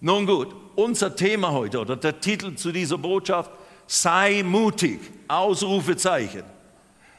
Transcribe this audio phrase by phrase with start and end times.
[0.00, 3.50] Nun gut, unser Thema heute oder der Titel zu dieser Botschaft,
[3.86, 6.42] sei mutig, Ausrufezeichen.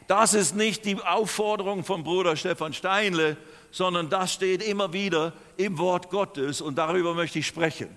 [0.08, 3.36] Das ist nicht die Aufforderung von Bruder Stefan Steinle,
[3.72, 7.90] sondern das steht immer wieder im Wort Gottes und darüber möchte ich sprechen.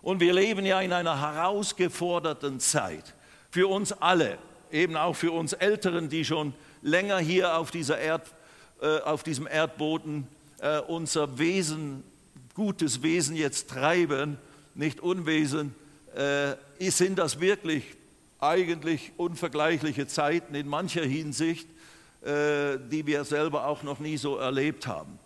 [0.00, 3.14] Und wir leben ja in einer herausgeforderten Zeit.
[3.50, 4.38] Für uns alle,
[4.72, 8.34] eben auch für uns Älteren, die schon länger hier auf, dieser Erd,
[8.80, 10.26] äh, auf diesem Erdboden
[10.60, 12.02] äh, unser Wesen
[12.54, 14.38] gutes Wesen jetzt treiben,
[14.74, 15.74] nicht Unwesen,
[16.14, 16.54] äh,
[16.90, 17.84] sind das wirklich
[18.40, 21.68] eigentlich unvergleichliche Zeiten in mancher Hinsicht,
[22.22, 25.18] äh, die wir selber auch noch nie so erlebt haben.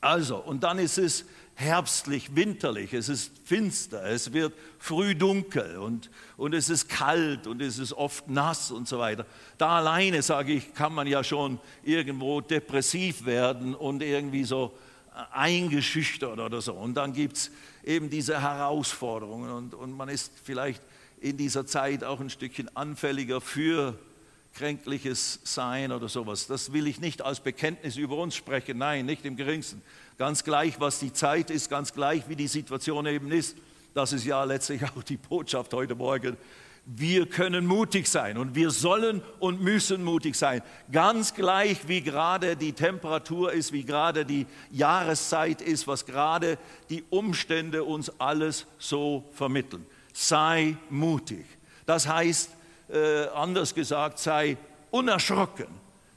[0.00, 1.24] Also, und dann ist es
[1.54, 7.60] herbstlich, winterlich, es ist finster, es wird früh dunkel und, und es ist kalt und
[7.60, 9.26] es ist oft nass und so weiter.
[9.58, 14.72] Da alleine, sage ich, kann man ja schon irgendwo depressiv werden und irgendwie so
[15.32, 16.74] eingeschüchtert oder so.
[16.74, 17.50] Und dann gibt es
[17.84, 20.82] eben diese Herausforderungen und, und man ist vielleicht
[21.20, 23.98] in dieser Zeit auch ein Stückchen anfälliger für
[24.54, 26.46] kränkliches Sein oder sowas.
[26.46, 29.82] Das will ich nicht als Bekenntnis über uns sprechen, nein, nicht im geringsten.
[30.18, 33.56] Ganz gleich, was die Zeit ist, ganz gleich, wie die Situation eben ist.
[33.94, 36.36] Das ist ja letztlich auch die Botschaft heute Morgen
[36.84, 40.62] wir können mutig sein und wir sollen und müssen mutig sein.
[40.90, 46.58] Ganz gleich, wie gerade die Temperatur ist, wie gerade die Jahreszeit ist, was gerade
[46.90, 49.86] die Umstände uns alles so vermitteln.
[50.12, 51.46] Sei mutig.
[51.86, 52.50] Das heißt,
[52.88, 54.56] äh, anders gesagt, sei
[54.90, 55.68] unerschrocken,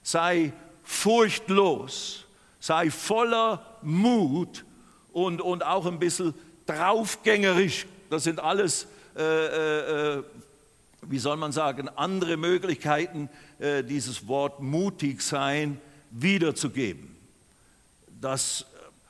[0.01, 0.51] sei
[0.83, 2.25] furchtlos,
[2.59, 4.65] sei voller Mut
[5.13, 6.33] und, und auch ein bisschen
[6.65, 7.85] draufgängerisch.
[8.09, 10.23] Das sind alles äh, äh, äh
[11.09, 15.79] wie soll man sagen, andere Möglichkeiten, äh, dieses Wort mutig sein
[16.11, 17.15] wiederzugeben.
[18.21, 18.65] Das äh,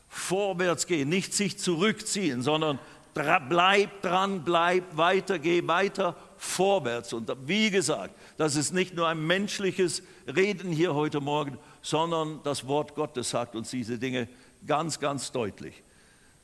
[0.10, 2.80] Vorwärtsgehen, nicht sich zurückziehen, sondern
[3.14, 7.14] bleib dran, bleib weiter, geh weiter vorwärts.
[7.14, 12.68] Und wie gesagt, das ist nicht nur ein menschliches Reden hier heute Morgen, sondern das
[12.68, 14.28] Wort Gottes sagt uns diese Dinge
[14.68, 15.82] ganz, ganz deutlich.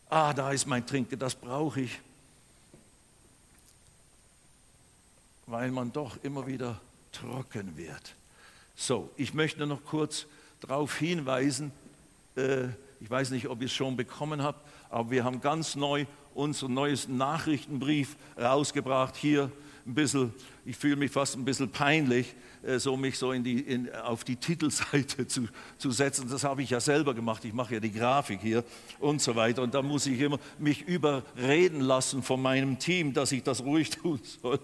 [0.09, 2.00] Ah, da ist mein Trinken, das brauche ich.
[5.51, 6.79] Weil man doch immer wieder
[7.12, 8.16] trocken wird.
[8.73, 10.25] So, ich möchte noch kurz
[10.62, 11.73] darauf hinweisen,
[12.38, 12.67] äh,
[13.01, 16.73] ich weiß nicht, ob ihr es schon bekommen habt, aber wir haben ganz neu unseren
[16.73, 19.17] neuesten Nachrichtenbrief rausgebracht.
[19.17, 19.51] Hier
[19.86, 20.34] ein bisschen,
[20.66, 24.24] ich fühle mich fast ein bisschen peinlich, äh, so mich so in die, in, auf
[24.24, 25.47] die Titelseite zu,
[25.78, 26.28] zu setzen.
[26.30, 27.44] Das habe ich ja selber gemacht.
[27.46, 28.64] Ich mache ja die Grafik hier
[29.00, 29.62] und so weiter.
[29.62, 33.90] Und da muss ich immer mich überreden lassen von meinem Team, dass ich das ruhig
[34.02, 34.59] tun soll.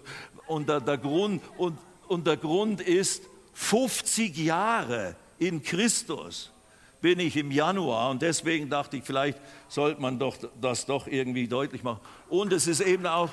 [0.46, 3.24] Und der, der Grund, und, und der Grund ist
[3.54, 6.52] 50 Jahre in Christus
[7.00, 11.46] bin ich im Januar und deswegen dachte ich, vielleicht sollte man doch das doch irgendwie
[11.46, 12.00] deutlich machen.
[12.28, 13.30] Und es ist eben auch,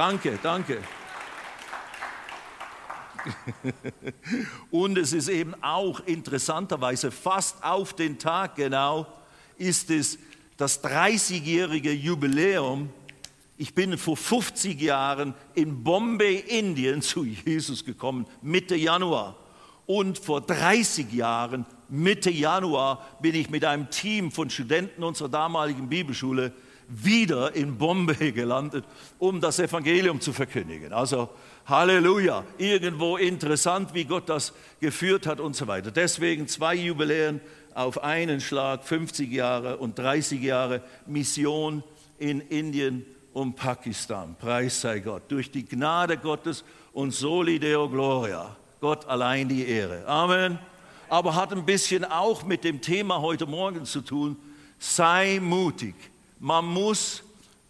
[0.00, 0.78] danke, danke.
[4.70, 9.06] Und es ist eben auch interessanterweise fast auf den Tag genau
[9.58, 10.18] ist es
[10.56, 12.88] das 30-jährige Jubiläum.
[13.58, 19.36] Ich bin vor 50 Jahren in Bombay, Indien zu Jesus gekommen, Mitte Januar.
[19.84, 25.90] Und vor 30 Jahren, Mitte Januar, bin ich mit einem Team von Studenten unserer damaligen
[25.90, 26.54] Bibelschule
[26.90, 28.84] wieder in Bombay gelandet,
[29.18, 30.92] um das Evangelium zu verkündigen.
[30.92, 31.30] Also
[31.66, 35.90] Halleluja, irgendwo interessant, wie Gott das geführt hat und so weiter.
[35.90, 37.40] Deswegen zwei Jubiläen
[37.74, 41.84] auf einen Schlag, 50 Jahre und 30 Jahre Mission
[42.18, 44.34] in Indien und Pakistan.
[44.38, 45.22] Preis sei Gott.
[45.28, 48.56] Durch die Gnade Gottes und Soli Deo Gloria.
[48.80, 50.06] Gott allein die Ehre.
[50.06, 50.58] Amen.
[51.08, 54.36] Aber hat ein bisschen auch mit dem Thema heute Morgen zu tun.
[54.78, 55.94] Sei mutig.
[56.40, 57.22] Man muss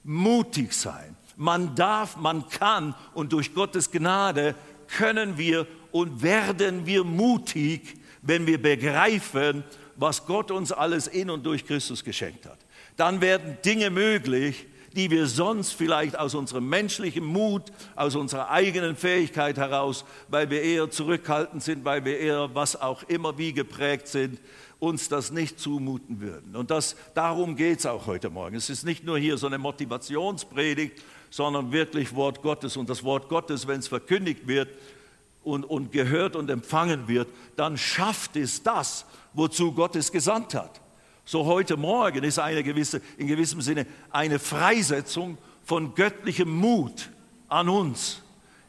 [0.04, 1.16] mutig sein.
[1.36, 4.54] Man darf, man kann und durch Gottes Gnade
[4.86, 9.64] können wir und werden wir mutig, wenn wir begreifen,
[9.96, 12.58] was Gott uns alles in und durch Christus geschenkt hat.
[12.96, 17.64] Dann werden Dinge möglich, die wir sonst vielleicht aus unserem menschlichen Mut,
[17.96, 23.02] aus unserer eigenen Fähigkeit heraus, weil wir eher zurückhaltend sind, weil wir eher was auch
[23.04, 24.40] immer wie geprägt sind,
[24.80, 26.56] uns das nicht zumuten würden.
[26.56, 28.56] Und das, darum geht es auch heute Morgen.
[28.56, 32.76] Es ist nicht nur hier so eine Motivationspredigt, sondern wirklich Wort Gottes.
[32.76, 34.68] Und das Wort Gottes, wenn es verkündigt wird
[35.44, 39.04] und, und gehört und empfangen wird, dann schafft es das,
[39.34, 40.80] wozu Gott es gesandt hat.
[41.26, 47.10] So heute Morgen ist eine gewisse, in gewissem Sinne eine Freisetzung von göttlichem Mut
[47.48, 48.22] an uns.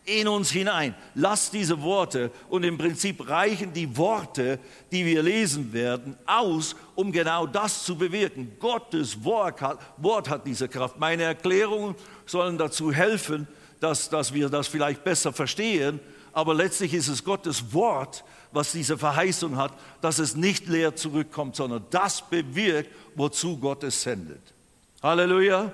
[0.05, 0.95] In uns hinein.
[1.15, 4.59] Lass diese Worte und im Prinzip reichen die Worte,
[4.91, 8.53] die wir lesen werden, aus, um genau das zu bewirken.
[8.59, 10.99] Gottes Wort hat, Wort hat diese Kraft.
[10.99, 11.95] Meine Erklärungen
[12.25, 13.47] sollen dazu helfen,
[13.79, 15.99] dass, dass wir das vielleicht besser verstehen,
[16.33, 21.55] aber letztlich ist es Gottes Wort, was diese Verheißung hat, dass es nicht leer zurückkommt,
[21.55, 24.41] sondern das bewirkt, wozu Gott es sendet.
[25.01, 25.71] Halleluja.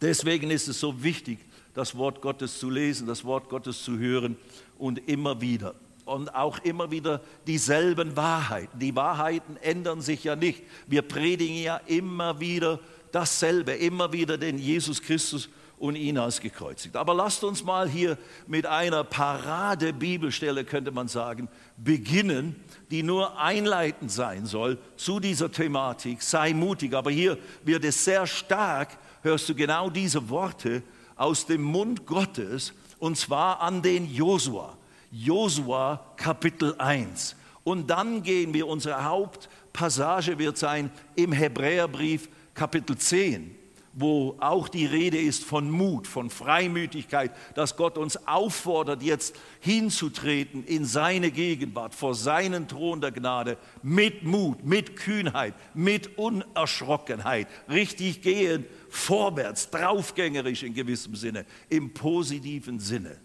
[0.00, 1.38] Deswegen ist es so wichtig,
[1.74, 4.36] das Wort Gottes zu lesen, das Wort Gottes zu hören
[4.78, 5.74] und immer wieder.
[6.04, 8.78] Und auch immer wieder dieselben Wahrheiten.
[8.78, 10.62] Die Wahrheiten ändern sich ja nicht.
[10.86, 12.78] Wir predigen ja immer wieder
[13.10, 15.48] dasselbe, immer wieder den Jesus Christus
[15.78, 16.96] und ihn als gekreuzigt.
[16.96, 22.56] Aber lasst uns mal hier mit einer Parade-Bibelstelle, könnte man sagen, beginnen,
[22.90, 26.22] die nur einleitend sein soll zu dieser Thematik.
[26.22, 26.94] Sei mutig.
[26.94, 30.82] Aber hier wird es sehr stark, hörst du genau diese Worte
[31.16, 34.76] aus dem Mund Gottes und zwar an den Josua.
[35.10, 37.36] Josua Kapitel 1.
[37.62, 43.56] Und dann gehen wir, unsere Hauptpassage wird sein im Hebräerbrief Kapitel 10
[43.94, 50.64] wo auch die Rede ist von Mut, von Freimütigkeit, dass Gott uns auffordert, jetzt hinzutreten
[50.64, 58.22] in seine Gegenwart, vor seinen Thron der Gnade, mit Mut, mit Kühnheit, mit Unerschrockenheit, richtig
[58.22, 63.16] gehen, vorwärts, draufgängerisch in gewissem Sinne, im positiven Sinne.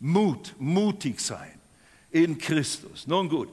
[0.00, 1.60] Mut, mutig sein
[2.10, 3.06] in Christus.
[3.06, 3.48] Nun gut,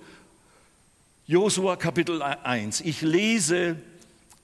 [1.28, 2.82] Josua Kapitel 1.
[2.82, 3.76] Ich lese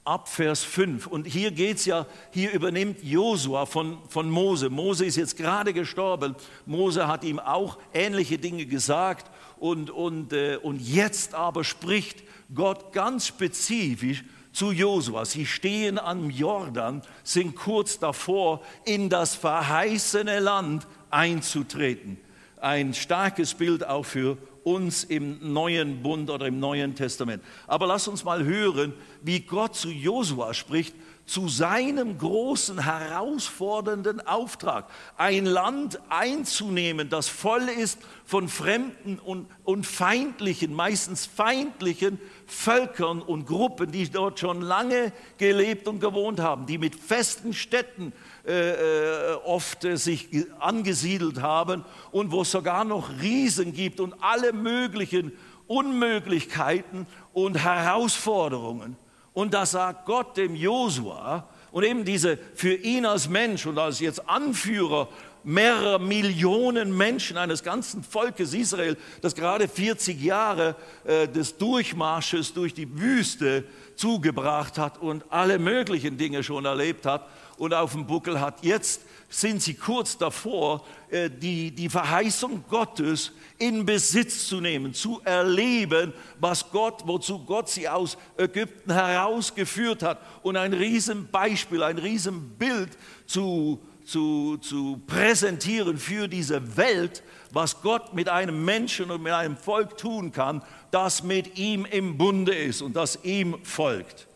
[0.04, 1.07] ab Vers 5.
[1.07, 4.69] Und hier geht es ja, hier übernimmt Josua von, von Mose.
[4.69, 6.36] Mose ist jetzt gerade gestorben.
[6.66, 9.31] Mose hat ihm auch ähnliche Dinge gesagt.
[9.57, 12.24] Und, und, äh, und jetzt aber spricht
[12.54, 14.24] Gott ganz spezifisch
[14.56, 15.25] zu Josua.
[15.25, 22.18] Sie stehen am Jordan, sind kurz davor, in das verheißene Land einzutreten.
[22.62, 27.44] Ein starkes Bild auch für uns im neuen Bund oder im neuen Testament.
[27.68, 34.90] Aber lass uns mal hören, wie Gott zu Josua spricht, zu seinem großen, herausfordernden Auftrag,
[35.18, 43.45] ein Land einzunehmen, das voll ist von fremden und, und feindlichen, meistens feindlichen Völkern und
[43.45, 48.13] Gruppen, die dort schon lange gelebt und gewohnt haben, die mit festen Städten
[48.45, 54.15] äh, äh, oft äh, sich angesiedelt haben und wo es sogar noch Riesen gibt und
[54.21, 55.31] alle möglichen
[55.68, 58.95] Unmöglichkeiten und Herausforderungen.
[59.33, 64.00] Und da sagt Gott dem Josua und eben diese für ihn als Mensch und als
[64.00, 65.09] jetzt Anführer
[65.45, 70.75] mehrerer Millionen Menschen eines ganzen Volkes Israel, das gerade 40 Jahre
[71.06, 73.63] äh, des Durchmarsches durch die Wüste
[73.95, 77.27] zugebracht hat und alle möglichen Dinge schon erlebt hat
[77.57, 78.63] und auf dem Buckel hat.
[78.63, 85.21] Jetzt sind sie kurz davor, äh, die, die Verheißung Gottes in Besitz zu nehmen, zu
[85.24, 92.89] erleben, was Gott, wozu Gott sie aus Ägypten herausgeführt hat und ein Riesenbeispiel, ein Riesenbild
[93.25, 99.57] zu, zu, zu präsentieren für diese Welt, was Gott mit einem Menschen und mit einem
[99.57, 100.62] Volk tun kann,
[100.92, 104.28] das mit ihm im Bunde ist und das ihm folgt.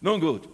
[0.00, 0.48] Nun gut,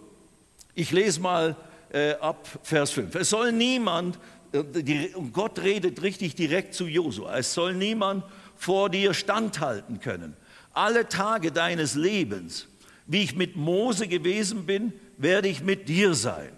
[0.73, 1.55] ich lese mal
[1.91, 3.15] äh, ab Vers 5.
[3.15, 4.19] Es soll niemand,
[4.51, 8.23] äh, und Gott redet richtig direkt zu Josua, es soll niemand
[8.55, 10.35] vor dir standhalten können.
[10.73, 12.67] Alle Tage deines Lebens,
[13.07, 16.51] wie ich mit Mose gewesen bin, werde ich mit dir sein.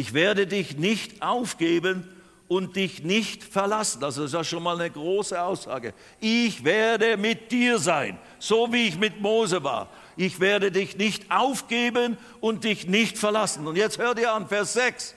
[0.00, 2.08] Ich werde dich nicht aufgeben
[2.48, 4.00] und dich nicht verlassen.
[4.00, 5.94] Das ist ja schon mal eine große Aussage.
[6.20, 9.88] Ich werde mit dir sein, so wie ich mit Mose war
[10.20, 13.66] ich werde dich nicht aufgeben und dich nicht verlassen.
[13.66, 15.14] Und jetzt hört ihr an, Vers 6.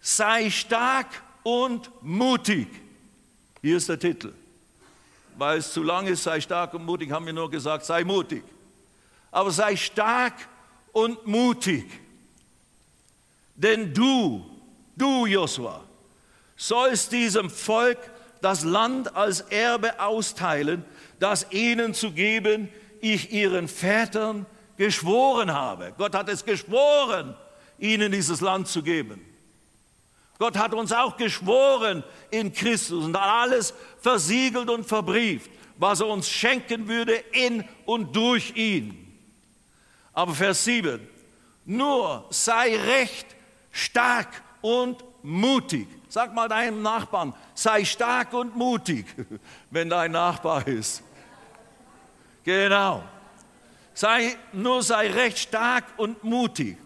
[0.00, 1.06] Sei stark
[1.44, 2.66] und mutig.
[3.62, 4.32] Hier ist der Titel.
[5.38, 8.42] Weil es zu lang ist, sei stark und mutig, haben wir nur gesagt, sei mutig.
[9.30, 10.34] Aber sei stark
[10.92, 11.86] und mutig.
[13.56, 14.44] Denn du,
[14.96, 15.82] du Josua,
[16.56, 17.98] sollst diesem Volk
[18.40, 20.84] das Land als Erbe austeilen,
[21.18, 22.68] das ihnen zu geben,
[23.00, 24.46] ich ihren Vätern
[24.76, 25.92] geschworen habe.
[25.96, 27.34] Gott hat es geschworen,
[27.78, 29.20] ihnen dieses Land zu geben.
[30.38, 36.28] Gott hat uns auch geschworen in Christus und alles versiegelt und verbrieft, was er uns
[36.28, 39.02] schenken würde in und durch ihn.
[40.12, 41.00] Aber Vers 7,
[41.64, 43.35] nur sei recht
[43.76, 44.28] stark
[44.60, 45.88] und mutig.
[46.08, 49.06] Sag mal deinem Nachbarn, sei stark und mutig,
[49.70, 51.02] wenn dein Nachbar ist.
[52.44, 53.02] Genau.
[53.92, 56.78] Sei, nur sei recht stark und mutig.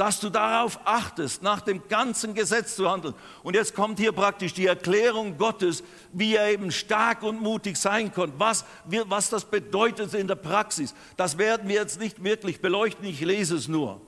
[0.00, 3.12] dass du darauf achtest, nach dem ganzen Gesetz zu handeln.
[3.42, 8.10] Und jetzt kommt hier praktisch die Erklärung Gottes, wie er eben stark und mutig sein
[8.10, 10.94] konnte, was, was das bedeutet in der Praxis.
[11.18, 14.00] Das werden wir jetzt nicht wirklich beleuchten, ich lese es nur.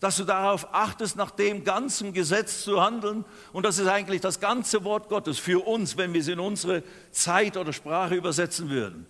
[0.00, 3.24] Dass du darauf achtest, nach dem ganzen Gesetz zu handeln.
[3.52, 6.84] Und das ist eigentlich das ganze Wort Gottes für uns, wenn wir es in unsere
[7.10, 9.06] Zeit oder Sprache übersetzen würden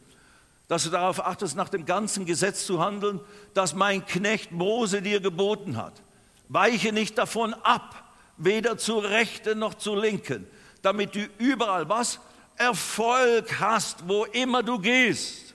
[0.69, 3.21] dass du darauf achtest, nach dem ganzen Gesetz zu handeln,
[3.55, 5.95] das mein Knecht Mose dir geboten hat.
[6.49, 10.47] Weiche nicht davon ab, weder zur rechten noch zur linken,
[10.83, 12.21] damit du überall was?
[12.57, 15.55] Erfolg hast, wo immer du gehst.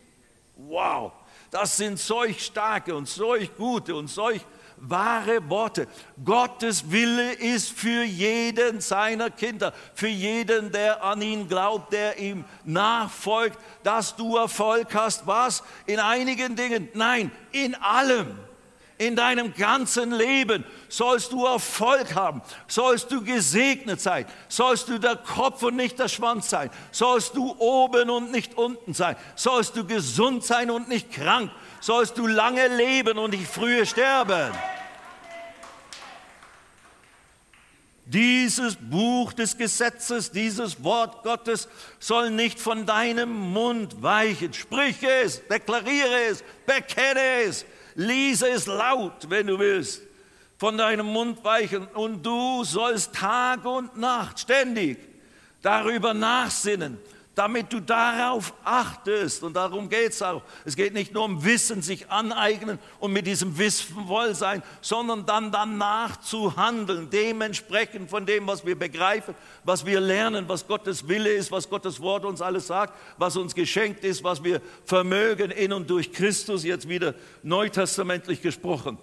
[0.56, 1.12] Wow,
[1.52, 4.42] das sind solch starke und solch gute und solch
[4.90, 5.88] wahre Worte.
[6.24, 12.46] Gottes Wille ist für jeden seiner Kinder, für jeden, der an ihn glaubt, der ihm
[12.64, 15.26] nachfolgt, dass du Erfolg hast.
[15.26, 15.64] Was?
[15.86, 16.90] In einigen Dingen?
[16.94, 18.38] Nein, in allem
[18.98, 25.16] in deinem ganzen Leben sollst du Erfolg haben, sollst du gesegnet sein, sollst du der
[25.16, 29.86] Kopf und nicht der Schwanz sein, sollst du oben und nicht unten sein, sollst du
[29.86, 31.52] gesund sein und nicht krank,
[31.84, 34.54] sollst du lange leben und nicht frühe sterben.
[38.06, 41.68] Dieses Buch des Gesetzes, dieses Wort Gottes
[42.00, 44.54] soll nicht von deinem Mund weichen.
[44.54, 50.04] Sprich es, deklariere es, bekenne es, Lies es laut, wenn du willst,
[50.58, 51.86] von deinem Mund weichen.
[51.88, 55.00] Und du sollst Tag und Nacht ständig
[55.62, 56.98] darüber nachsinnen,
[57.36, 59.42] damit du darauf achtest.
[59.42, 60.44] Und darum geht es auch.
[60.66, 65.26] Es geht nicht nur um Wissen, sich aneignen und mit diesem Wissen voll sein, sondern
[65.26, 71.08] dann danach zu handeln, dementsprechend von dem, was wir begreifen, was wir lernen, was Gottes
[71.08, 75.50] Wille ist, was Gottes Wort uns alles sagt, was uns geschenkt ist, was wir vermögen
[75.50, 79.00] in und durch Christus, jetzt wieder neutestamentlich gesprochen.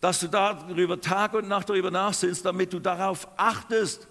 [0.00, 4.06] Dass du darüber Tag und Nacht darüber nachsinnst, damit du darauf achtest,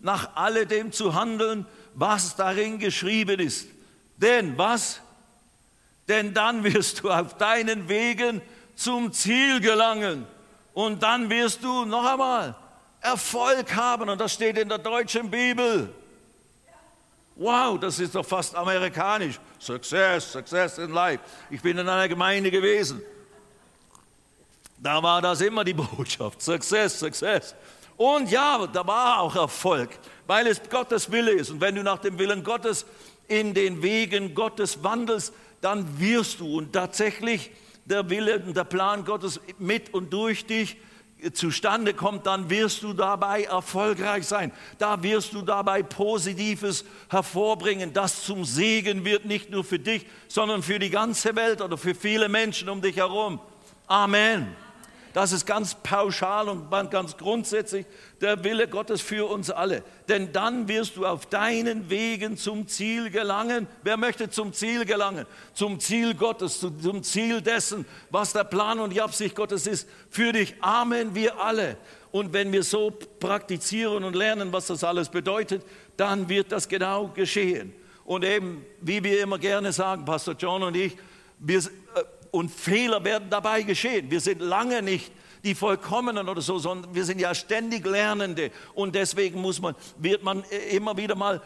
[0.00, 3.68] nach alledem zu handeln, was darin geschrieben ist.
[4.16, 5.00] Denn was?
[6.08, 8.42] Denn dann wirst du auf deinen Wegen
[8.74, 10.26] zum Ziel gelangen.
[10.72, 12.54] Und dann wirst du noch einmal
[13.00, 14.08] Erfolg haben.
[14.08, 15.92] Und das steht in der deutschen Bibel.
[17.36, 19.40] Wow, das ist doch fast amerikanisch.
[19.58, 21.22] Success, Success in Life.
[21.48, 23.00] Ich bin in einer Gemeinde gewesen.
[24.76, 26.42] Da war das immer die Botschaft.
[26.42, 27.54] Success, Success.
[27.96, 29.90] Und ja, da war auch Erfolg
[30.30, 31.50] weil es Gottes Wille ist.
[31.50, 32.86] Und wenn du nach dem Willen Gottes
[33.26, 37.50] in den Wegen Gottes wandelst, dann wirst du und tatsächlich
[37.84, 40.76] der Wille und der Plan Gottes mit und durch dich
[41.32, 44.52] zustande kommt, dann wirst du dabei erfolgreich sein.
[44.78, 50.62] Da wirst du dabei Positives hervorbringen, das zum Segen wird, nicht nur für dich, sondern
[50.62, 53.40] für die ganze Welt oder für viele Menschen um dich herum.
[53.88, 54.54] Amen.
[55.12, 57.84] Das ist ganz pauschal und ganz grundsätzlich
[58.20, 59.82] der Wille Gottes für uns alle.
[60.08, 63.66] Denn dann wirst du auf deinen Wegen zum Ziel gelangen.
[63.82, 65.26] Wer möchte zum Ziel gelangen?
[65.52, 70.32] Zum Ziel Gottes, zum Ziel dessen, was der Plan und die Absicht Gottes ist für
[70.32, 70.54] dich.
[70.60, 71.76] Amen, wir alle.
[72.12, 75.64] Und wenn wir so praktizieren und lernen, was das alles bedeutet,
[75.96, 77.72] dann wird das genau geschehen.
[78.04, 80.96] Und eben, wie wir immer gerne sagen, Pastor John und ich,
[81.38, 81.62] wir, äh,
[82.30, 84.10] und Fehler werden dabei geschehen.
[84.10, 88.50] Wir sind lange nicht die Vollkommenen oder so, sondern wir sind ja ständig Lernende.
[88.74, 91.40] Und deswegen muss man, wird man immer wieder mal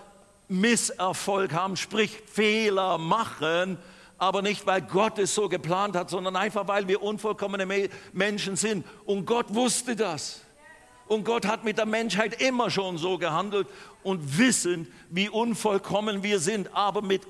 [0.48, 3.78] Misserfolg haben, sprich Fehler machen,
[4.18, 8.84] aber nicht, weil Gott es so geplant hat, sondern einfach, weil wir unvollkommene Menschen sind.
[9.04, 10.40] Und Gott wusste das.
[11.06, 13.68] Und Gott hat mit der Menschheit immer schon so gehandelt
[14.02, 17.22] und wissend, wie unvollkommen wir sind, aber mit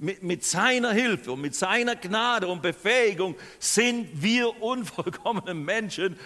[0.00, 6.18] mit, mit seiner Hilfe und mit seiner Gnade und Befähigung sind wir unvollkommenen Menschen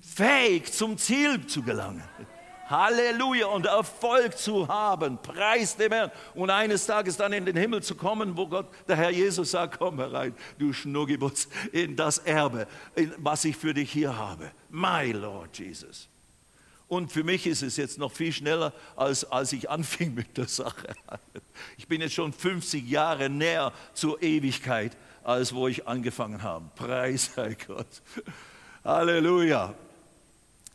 [0.00, 2.02] fähig, zum Ziel zu gelangen.
[2.68, 5.18] Halleluja und Erfolg zu haben.
[5.20, 6.10] Preis dem Herrn.
[6.34, 9.78] Und eines Tages dann in den Himmel zu kommen, wo Gott, der Herr Jesus sagt,
[9.78, 12.66] komm herein, du Schnuggibutz, in das Erbe,
[13.18, 14.50] was ich für dich hier habe.
[14.70, 16.08] My Lord Jesus.
[16.92, 20.46] Und für mich ist es jetzt noch viel schneller, als, als ich anfing mit der
[20.46, 20.88] Sache.
[21.78, 24.94] Ich bin jetzt schon 50 Jahre näher zur Ewigkeit,
[25.24, 26.66] als wo ich angefangen habe.
[26.74, 27.86] Preis sei Gott.
[28.84, 29.74] Halleluja.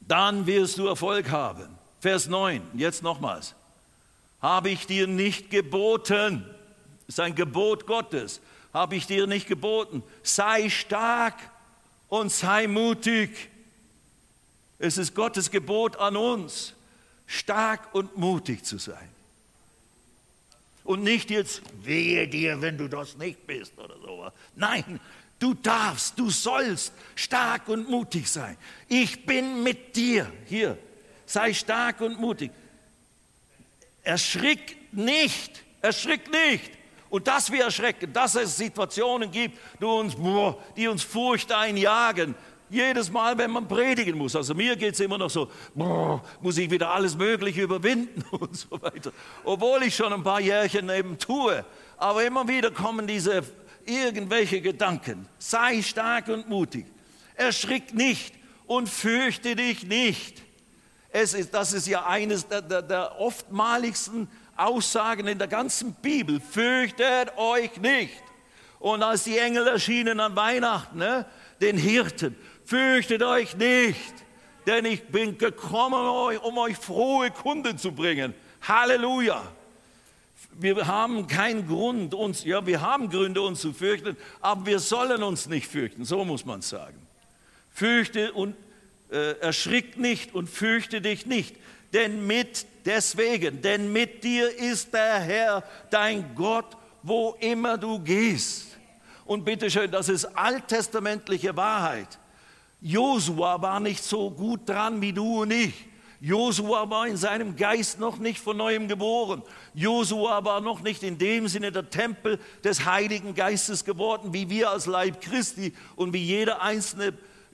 [0.02, 1.78] Dann wirst du Erfolg haben.
[2.00, 3.54] Vers 9, jetzt nochmals.
[4.42, 6.44] Habe ich dir nicht geboten,
[7.06, 8.42] das ist ein Gebot Gottes,
[8.74, 11.36] habe ich dir nicht geboten, sei stark
[12.08, 13.52] und sei mutig.
[14.80, 16.74] Es ist Gottes Gebot an uns,
[17.26, 19.10] stark und mutig zu sein.
[20.84, 24.32] Und nicht jetzt, wehe dir, wenn du das nicht bist oder so.
[24.56, 25.00] Nein,
[25.40, 28.58] Du darfst, du sollst stark und mutig sein.
[28.88, 30.32] Ich bin mit dir.
[30.46, 30.78] Hier,
[31.26, 32.52] sei stark und mutig.
[34.04, 36.72] Erschrick nicht, erschrick nicht.
[37.10, 40.16] Und dass wir erschrecken, dass es Situationen gibt, die uns,
[40.76, 42.34] die uns Furcht einjagen.
[42.70, 44.36] Jedes Mal, wenn man predigen muss.
[44.36, 45.50] Also mir geht es immer noch so,
[46.42, 49.12] muss ich wieder alles Mögliche überwinden und so weiter.
[49.44, 51.64] Obwohl ich schon ein paar Jährchen eben tue.
[51.98, 53.44] Aber immer wieder kommen diese
[53.86, 55.28] irgendwelche Gedanken.
[55.40, 56.86] Sei stark und mutig.
[57.36, 60.44] Erschrick nicht und fürchte dich nicht.
[61.10, 66.42] Es ist, das ist ja eines der, der, der oftmaligsten Aussagen in der ganzen Bibel.
[66.42, 68.22] Fürchtet euch nicht.
[68.80, 71.26] Und als die Engel erschienen an Weihnachten, ne,
[71.62, 72.36] den Hirten,
[72.68, 74.14] fürchtet euch nicht,
[74.68, 78.34] denn ich bin gekommen, um euch frohe Kunde zu bringen.
[78.62, 79.42] Halleluja.
[80.60, 85.24] Wir haben keinen Grund, uns, ja, wir haben Gründe, uns zu fürchten, aber wir sollen
[85.24, 86.98] uns nicht fürchten, so muss man sagen.
[87.72, 88.56] Fürchte und
[89.12, 91.56] äh, erschrick nicht und fürchte dich nicht,
[91.94, 98.78] denn mit deswegen, denn mit dir ist der Herr, dein Gott, wo immer du gehst.
[99.26, 102.18] Und bitteschön, das ist alttestamentliche Wahrheit.
[102.82, 105.74] Josua war nicht so gut dran wie du und ich.
[106.20, 109.44] Josua war in seinem Geist noch nicht von neuem geboren.
[109.76, 114.72] Josua war noch nicht in dem Sinne der Tempel des Heiligen Geistes geworden, wie wir
[114.72, 117.14] als Leib Christi und wie jeder einzelne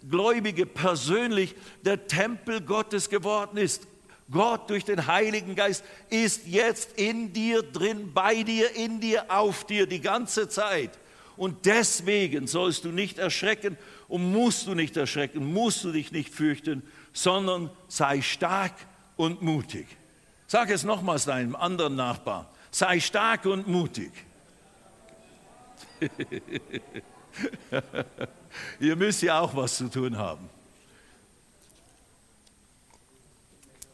[0.10, 3.88] Gläubige persönlich der Tempel Gottes geworden ist.
[4.32, 9.66] Gott durch den Heiligen Geist ist jetzt in dir drin, bei dir, in dir, auf
[9.66, 10.92] dir die ganze Zeit.
[11.36, 13.78] Und deswegen sollst du nicht erschrecken
[14.14, 18.74] und musst du nicht erschrecken, musst du dich nicht fürchten, sondern sei stark
[19.16, 19.88] und mutig.
[20.46, 22.46] Sag es nochmals deinem anderen Nachbarn.
[22.70, 24.12] Sei stark und mutig.
[28.80, 30.48] Ihr müsst ja auch was zu tun haben.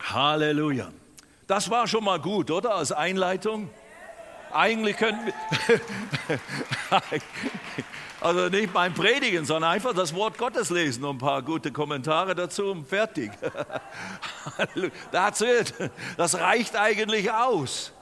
[0.01, 0.91] Halleluja.
[1.47, 2.75] Das war schon mal gut, oder?
[2.75, 3.69] Als Einleitung.
[4.51, 5.33] Eigentlich könnten wir,
[8.21, 12.35] also nicht beim Predigen, sondern einfach das Wort Gottes lesen und ein paar gute Kommentare
[12.35, 13.31] dazu und fertig.
[15.11, 15.73] That's it.
[16.17, 17.93] Das reicht eigentlich aus.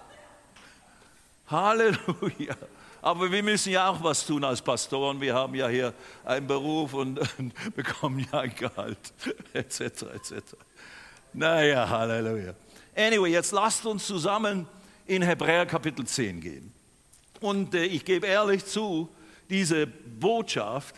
[1.49, 2.56] Halleluja.
[3.01, 5.21] Aber wir müssen ja auch was tun als Pastoren.
[5.21, 5.93] Wir haben ja hier
[6.25, 7.19] einen Beruf und,
[7.75, 9.13] bekommen ja ein Gehalt,
[9.53, 9.82] etc.,
[10.13, 10.34] etc.
[11.34, 12.53] Naja, Halleluja.
[12.95, 14.67] Anyway, jetzt lasst uns zusammen
[15.06, 16.73] in Hebräer Kapitel 10 gehen.
[17.39, 19.10] Und äh, ich gebe ehrlich zu,
[19.49, 20.95] diese Botschaft,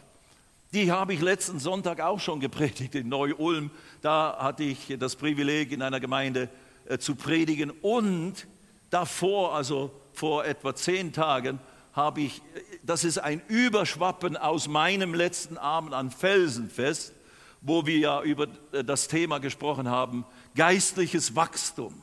[0.73, 3.71] die habe ich letzten Sonntag auch schon gepredigt in Neu-Ulm.
[4.01, 6.47] Da hatte ich das Privileg, in einer Gemeinde
[6.87, 7.71] äh, zu predigen.
[7.81, 8.47] Und
[8.91, 11.59] davor, also vor etwa zehn Tagen,
[11.93, 17.13] habe ich, äh, das ist ein Überschwappen aus meinem letzten Abend an Felsenfest,
[17.61, 20.23] wo wir ja über äh, das Thema gesprochen haben,
[20.55, 21.93] geistliches Wachstum.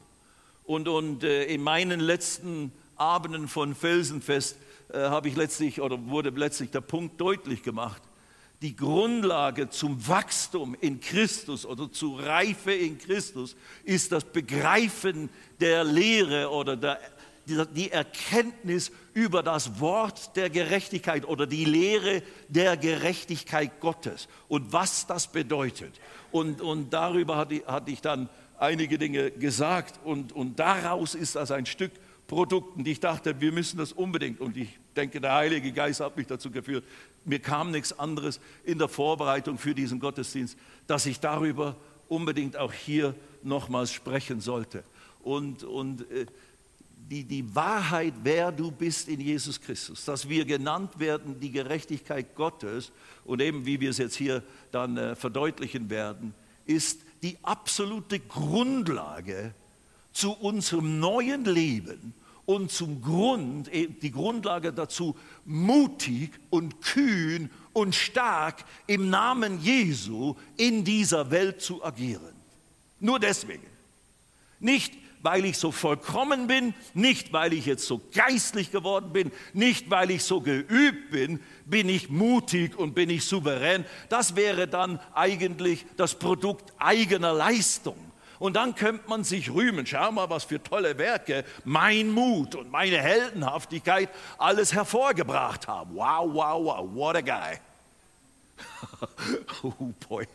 [0.64, 4.56] Und, und in meinen letzten Abenden von Felsenfest
[4.92, 8.02] äh, habe ich letztlich oder wurde letztlich der Punkt deutlich gemacht.
[8.62, 15.28] Die Grundlage zum Wachstum in Christus oder zu Reife in Christus ist das Begreifen
[15.60, 16.98] der Lehre oder der,
[17.46, 25.06] die Erkenntnis über das Wort der Gerechtigkeit oder die Lehre der Gerechtigkeit Gottes und was
[25.06, 26.00] das bedeutet.
[26.32, 31.50] Und, und darüber hatte, hatte ich dann einige Dinge gesagt und, und daraus ist das
[31.50, 31.92] ein Stück
[32.26, 32.76] Produkt.
[32.76, 34.40] Und ich dachte, wir müssen das unbedingt.
[34.40, 36.84] Und ich denke, der Heilige Geist hat mich dazu geführt.
[37.24, 41.76] Mir kam nichts anderes in der Vorbereitung für diesen Gottesdienst, dass ich darüber
[42.08, 44.84] unbedingt auch hier nochmals sprechen sollte.
[45.22, 46.26] Und, und äh,
[46.96, 52.34] die, die Wahrheit, wer du bist in Jesus Christus, dass wir genannt werden, die Gerechtigkeit
[52.34, 52.90] Gottes
[53.24, 56.34] und eben wie wir es jetzt hier dann äh, verdeutlichen werden,
[56.64, 59.54] ist die absolute Grundlage
[60.16, 62.14] zu unserem neuen Leben
[62.46, 70.34] und zum Grund, eh, die Grundlage dazu, mutig und kühn und stark im Namen Jesu
[70.56, 72.34] in dieser Welt zu agieren.
[72.98, 73.66] Nur deswegen.
[74.58, 79.90] Nicht, weil ich so vollkommen bin, nicht, weil ich jetzt so geistlich geworden bin, nicht,
[79.90, 83.84] weil ich so geübt bin, bin ich mutig und bin ich souverän.
[84.08, 88.05] Das wäre dann eigentlich das Produkt eigener Leistung.
[88.38, 92.70] Und dann könnte man sich rühmen, schau mal, was für tolle Werke mein Mut und
[92.70, 95.94] meine Heldenhaftigkeit alles hervorgebracht haben.
[95.94, 97.58] Wow, wow, wow, what a guy.
[99.62, 100.26] oh boy,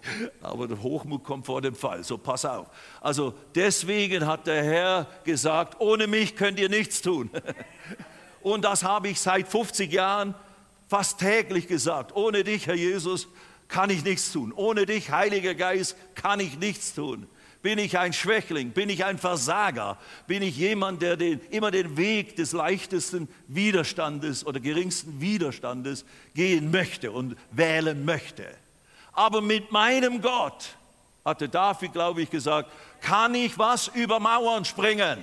[0.42, 2.68] aber der Hochmut kommt vor dem Fall, so pass auf.
[3.00, 7.30] Also deswegen hat der Herr gesagt, ohne mich könnt ihr nichts tun.
[8.42, 10.36] und das habe ich seit 50 Jahren
[10.88, 13.28] fast täglich gesagt, ohne dich, Herr Jesus,
[13.68, 14.52] kann ich nichts tun.
[14.54, 17.28] Ohne dich, Heiliger Geist, kann ich nichts tun.
[17.62, 18.72] Bin ich ein Schwächling?
[18.72, 19.98] Bin ich ein Versager?
[20.26, 26.72] Bin ich jemand, der den, immer den Weg des leichtesten Widerstandes oder geringsten Widerstandes gehen
[26.72, 28.46] möchte und wählen möchte?
[29.14, 30.76] Aber mit meinem Gott,
[31.24, 35.20] hatte David, glaube ich, gesagt, kann ich was über Mauern springen.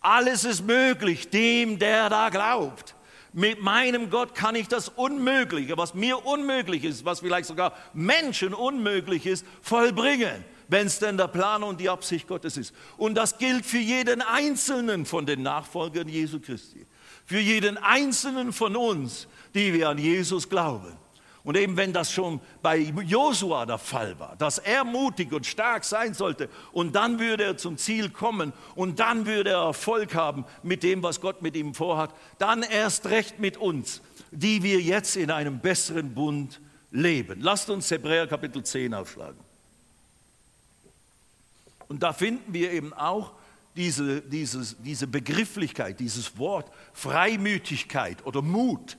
[0.00, 2.94] Alles ist möglich dem, der da glaubt.
[3.32, 8.54] Mit meinem Gott kann ich das Unmögliche, was mir unmöglich ist, was vielleicht sogar Menschen
[8.54, 12.74] unmöglich ist, vollbringen wenn es denn der Plan und die Absicht Gottes ist.
[12.96, 16.86] Und das gilt für jeden Einzelnen von den Nachfolgern Jesu Christi.
[17.24, 20.96] Für jeden Einzelnen von uns, die wir an Jesus glauben.
[21.46, 25.84] Und eben wenn das schon bei Josua der Fall war, dass er mutig und stark
[25.84, 30.44] sein sollte und dann würde er zum Ziel kommen und dann würde er Erfolg haben
[30.64, 34.02] mit dem, was Gott mit ihm vorhat, dann erst recht mit uns,
[34.32, 37.40] die wir jetzt in einem besseren Bund leben.
[37.40, 39.45] Lasst uns Hebräer Kapitel 10 aufschlagen.
[41.88, 43.32] Und da finden wir eben auch
[43.76, 48.96] diese, dieses, diese Begrifflichkeit, dieses Wort Freimütigkeit oder Mut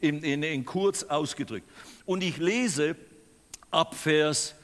[0.00, 1.68] in, in, in kurz ausgedrückt.
[2.06, 2.96] Und ich lese
[3.70, 4.54] ab Vers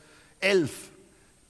[0.41, 0.71] 11.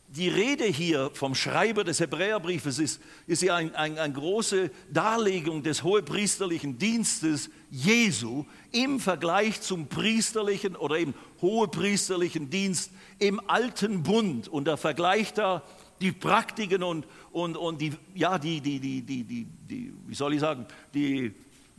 [0.09, 5.63] Die Rede hier vom Schreiber des Hebräerbriefes ist, ist ja eine ein, ein große Darlegung
[5.63, 14.49] des hohepriesterlichen Dienstes Jesu im Vergleich zum priesterlichen oder eben hohepriesterlichen Dienst im alten Bund.
[14.49, 15.63] Und er vergleicht da
[16.01, 20.35] die Praktiken und, und, und die, ja, die, die, die, die, die, die, wie soll
[20.35, 21.33] ich sagen, die,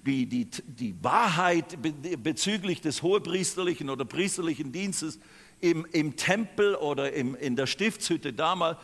[0.06, 1.78] die, die, die Wahrheit
[2.24, 5.20] bezüglich des hohepriesterlichen oder priesterlichen Dienstes
[5.60, 8.78] im, im Tempel oder im, in der Stiftshütte damals,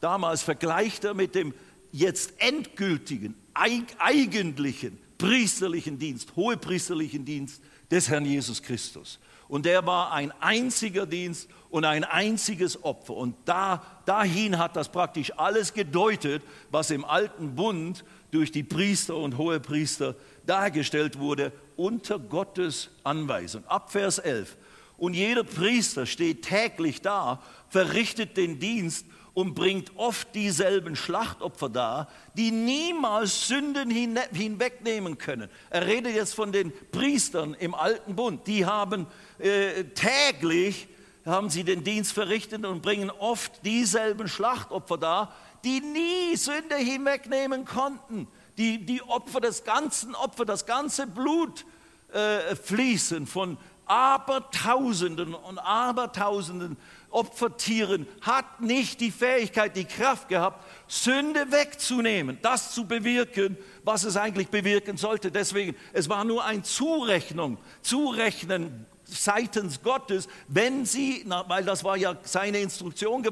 [0.00, 1.54] damals vergleicht er mit dem
[1.92, 9.18] jetzt endgültigen, eigentlichen priesterlichen Dienst, hohepriesterlichen Dienst des Herrn Jesus Christus.
[9.52, 13.12] Und der war ein einziger Dienst und ein einziges Opfer.
[13.12, 19.14] Und da, dahin hat das praktisch alles gedeutet, was im alten Bund durch die Priester
[19.14, 20.14] und Hohepriester
[20.46, 23.62] dargestellt wurde, unter Gottes Anweisung.
[23.66, 24.56] Ab Vers 11.
[24.96, 32.08] Und jeder Priester steht täglich da, verrichtet den Dienst und bringt oft dieselben Schlachtopfer dar,
[32.36, 35.48] die niemals Sünden hinwegnehmen können.
[35.70, 38.46] Er redet jetzt von den Priestern im alten Bund.
[38.46, 39.06] Die haben
[39.42, 40.88] äh, täglich
[41.24, 47.64] haben sie den Dienst verrichtet und bringen oft dieselben Schlachtopfer dar, die nie Sünde hinwegnehmen
[47.64, 48.26] konnten.
[48.58, 51.64] Die, die Opfer des ganzen Opfer, das ganze Blut
[52.12, 56.76] äh, fließen von Abertausenden und Abertausenden
[57.10, 64.16] Opfertieren, hat nicht die Fähigkeit, die Kraft gehabt, Sünde wegzunehmen, das zu bewirken, was es
[64.16, 65.30] eigentlich bewirken sollte.
[65.30, 72.16] Deswegen, es war nur ein Zurechnung, Zurechnen seitens Gottes, wenn sie, weil das war ja
[72.22, 73.22] seine Instruktion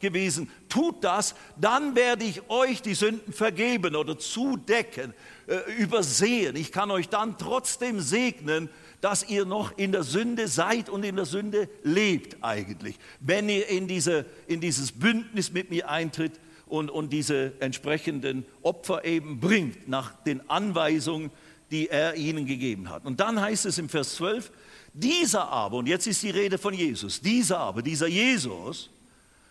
[0.00, 5.14] gewesen, tut das, dann werde ich euch die Sünden vergeben oder zudecken,
[5.46, 6.56] äh, übersehen.
[6.56, 8.68] Ich kann euch dann trotzdem segnen,
[9.00, 13.68] dass ihr noch in der Sünde seid und in der Sünde lebt eigentlich, wenn ihr
[13.68, 19.88] in, diese, in dieses Bündnis mit mir eintritt und, und diese entsprechenden Opfer eben bringt
[19.88, 21.30] nach den Anweisungen,
[21.70, 23.04] die er ihnen gegeben hat.
[23.04, 24.50] Und dann heißt es im Vers 12,
[24.94, 28.90] dieser aber, und jetzt ist die Rede von Jesus, dieser aber, dieser Jesus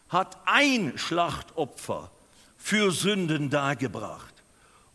[0.07, 2.09] hat ein Schlachtopfer
[2.57, 4.33] für Sünden dargebracht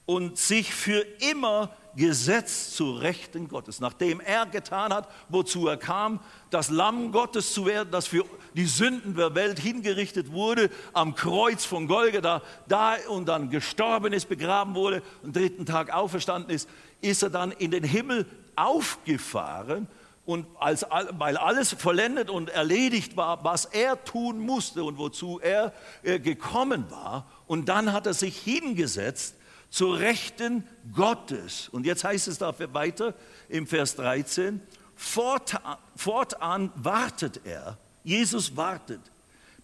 [0.06, 6.20] und sich für immer gesetzt zu Rechten Gottes, nachdem er getan hat, wozu er kam,
[6.48, 11.66] das Lamm Gottes zu werden, das für die Sünden der Welt hingerichtet wurde, am Kreuz
[11.66, 16.70] von Golgatha, da und dann gestorben ist, begraben wurde und dritten Tag auferstanden ist,
[17.02, 18.24] ist er dann in den Himmel
[18.56, 19.88] aufgefahren
[20.28, 25.72] und als, weil alles vollendet und erledigt war, was er tun musste und wozu er
[26.02, 27.26] äh, gekommen war.
[27.46, 29.36] Und dann hat er sich hingesetzt
[29.70, 31.70] zur Rechten Gottes.
[31.70, 33.14] Und jetzt heißt es dafür weiter
[33.48, 34.60] im Vers 13,
[34.94, 39.00] fortan, fortan wartet er, Jesus wartet,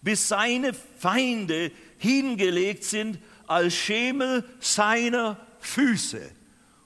[0.01, 6.21] bis seine Feinde hingelegt sind als Schemel seiner Füße.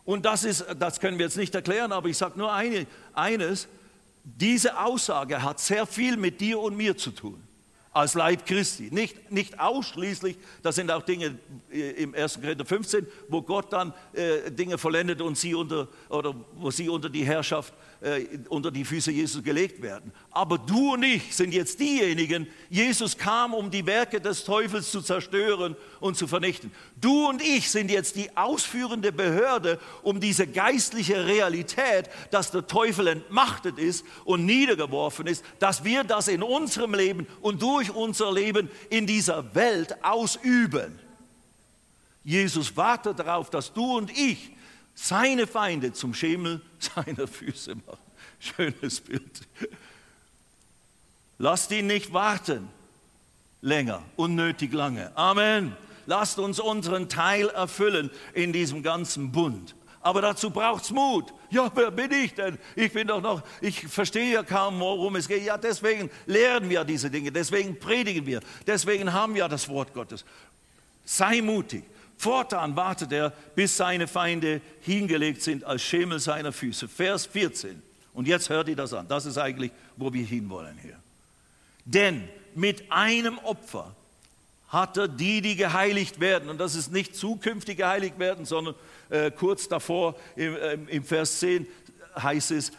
[0.10, 3.68] Und das, ist, das können wir jetzt nicht erklären, aber ich sage nur eine, eines,
[4.24, 7.40] diese Aussage hat sehr viel mit dir und mir zu tun.
[8.00, 8.90] Als Leib Christi.
[8.92, 11.38] Nicht, nicht ausschließlich, das sind auch Dinge
[11.72, 12.40] äh, im 1.
[12.42, 17.10] Korinther 15, wo Gott dann äh, Dinge vollendet und sie unter, oder wo sie unter
[17.10, 20.14] die Herrschaft äh, unter die Füße Jesus gelegt werden.
[20.32, 25.02] Aber du und ich sind jetzt diejenigen, Jesus kam, um die Werke des Teufels zu
[25.02, 26.72] zerstören und zu vernichten.
[27.02, 33.08] Du und ich sind jetzt die ausführende Behörde, um diese geistliche Realität, dass der Teufel
[33.08, 38.70] entmachtet ist und niedergeworfen ist, dass wir das in unserem Leben und durch unser Leben
[38.90, 41.00] in dieser Welt ausüben.
[42.24, 44.52] Jesus wartet darauf, dass du und ich
[44.94, 47.98] seine Feinde zum Schemel seiner Füße machen.
[48.40, 49.48] Schönes Bild.
[51.38, 52.70] Lasst ihn nicht warten
[53.62, 55.16] länger, unnötig lange.
[55.16, 55.76] Amen.
[56.06, 59.76] Lasst uns unseren Teil erfüllen in diesem ganzen Bund.
[60.10, 61.32] Aber dazu braucht es Mut.
[61.52, 62.58] Ja, wer bin ich denn?
[62.76, 65.44] Ich bin doch noch, ich verstehe ja kaum, worum es geht.
[65.44, 70.26] Ja, deswegen lehren wir diese Dinge, deswegen predigen wir, deswegen haben wir das Wort Gottes.
[71.06, 71.84] Sei mutig.
[72.18, 76.88] Fortan wartet er, bis seine Feinde hingelegt sind als Schemel seiner Füße.
[76.88, 77.80] Vers 14.
[78.16, 79.08] Und jetzt hört ihr das an.
[79.08, 80.98] Das ist eigentlich, wo wir hinwollen hier.
[81.86, 83.96] Denn mit einem Opfer
[84.70, 86.50] hat er die, die geheiligt werden.
[86.50, 88.76] Und das ist nicht zukünftig geheiligt werden, sondern
[89.10, 91.68] äh, kurz davor im, äh, im Vers 10
[92.16, 92.72] heißt es,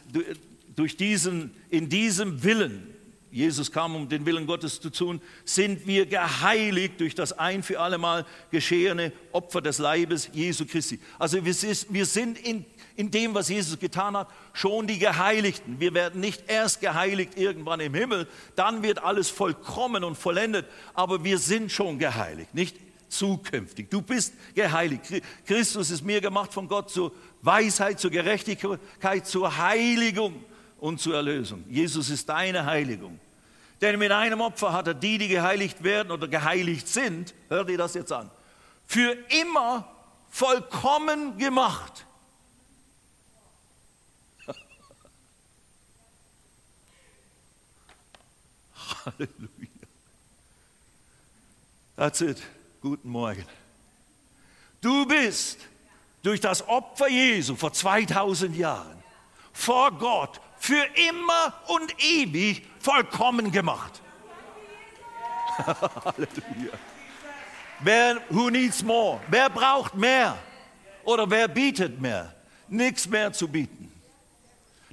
[0.76, 2.89] durch diesen, in diesem Willen
[3.32, 7.78] Jesus kam, um den Willen Gottes zu tun, sind wir geheiligt durch das ein für
[7.78, 10.98] allemal geschehene Opfer des Leibes Jesu Christi.
[11.18, 12.64] Also wir sind in,
[12.96, 15.78] in dem, was Jesus getan hat, schon die Geheiligten.
[15.78, 21.22] Wir werden nicht erst geheiligt irgendwann im Himmel, dann wird alles vollkommen und vollendet, aber
[21.22, 22.76] wir sind schon geheiligt, nicht
[23.08, 23.90] zukünftig.
[23.90, 25.02] Du bist geheiligt.
[25.46, 27.12] Christus ist mir gemacht von Gott zur
[27.42, 30.44] Weisheit, zur Gerechtigkeit, zur Heiligung
[30.80, 31.64] und zur Erlösung.
[31.68, 33.20] Jesus ist deine Heiligung.
[33.80, 37.78] Denn mit einem Opfer hat er die, die geheiligt werden oder geheiligt sind, hört ihr
[37.78, 38.30] das jetzt an,
[38.86, 39.90] für immer
[40.30, 42.04] vollkommen gemacht.
[49.06, 49.68] Halleluja.
[51.96, 52.42] That's it.
[52.80, 53.46] Guten Morgen.
[54.80, 55.58] Du bist
[56.22, 59.02] durch das Opfer Jesu vor 2000 Jahren
[59.52, 64.00] vor Gott für immer und ewig vollkommen gemacht.
[65.66, 66.72] Halleluja.
[67.80, 69.20] Wer, who needs more?
[69.28, 70.36] Wer braucht mehr?
[71.02, 72.34] Oder wer bietet mehr?
[72.68, 73.90] Nichts mehr zu bieten.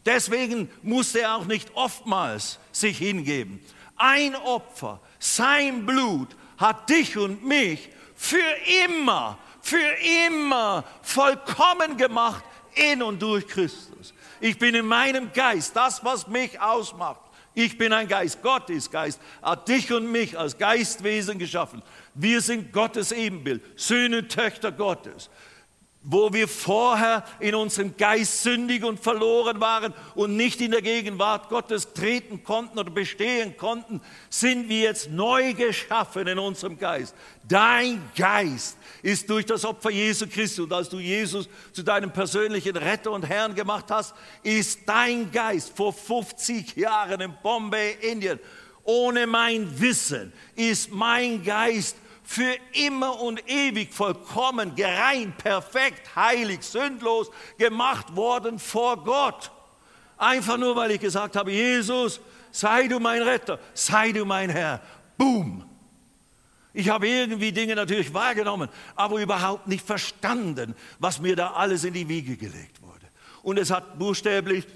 [0.06, 3.60] Deswegen musste er auch nicht oftmals sich hingeben.
[3.98, 8.38] Ein Opfer, sein Blut hat dich und mich für
[8.86, 9.86] immer, für
[10.38, 14.14] immer vollkommen gemacht in und durch Christus.
[14.39, 17.21] Ich bin in meinem Geist, das, was mich ausmacht.
[17.54, 21.82] Ich bin ein Geist, Gott ist Geist, hat dich und mich als Geistwesen geschaffen.
[22.13, 25.30] Wir sind Gottes Ebenbild, Söhne, Töchter Gottes
[26.04, 31.50] wo wir vorher in unserem Geist sündig und verloren waren und nicht in der Gegenwart
[31.50, 37.14] Gottes treten konnten oder bestehen konnten, sind wir jetzt neu geschaffen in unserem Geist.
[37.48, 42.78] Dein Geist ist durch das Opfer Jesu Christi und als du Jesus zu deinem persönlichen
[42.78, 48.40] Retter und Herrn gemacht hast, ist dein Geist vor 50 Jahren in Bombay, Indien,
[48.84, 57.32] ohne mein Wissen, ist mein Geist für immer und ewig vollkommen, gereint, perfekt, heilig, sündlos
[57.58, 59.50] gemacht worden vor Gott.
[60.18, 62.20] Einfach nur, weil ich gesagt habe, Jesus,
[62.52, 64.82] sei du mein Retter, sei du mein Herr.
[65.18, 65.63] Boom.
[66.74, 71.94] Ich habe irgendwie Dinge natürlich wahrgenommen, aber überhaupt nicht verstanden, was mir da alles in
[71.94, 73.08] die Wiege gelegt wurde.
[73.42, 74.68] Und es hat buchstäblich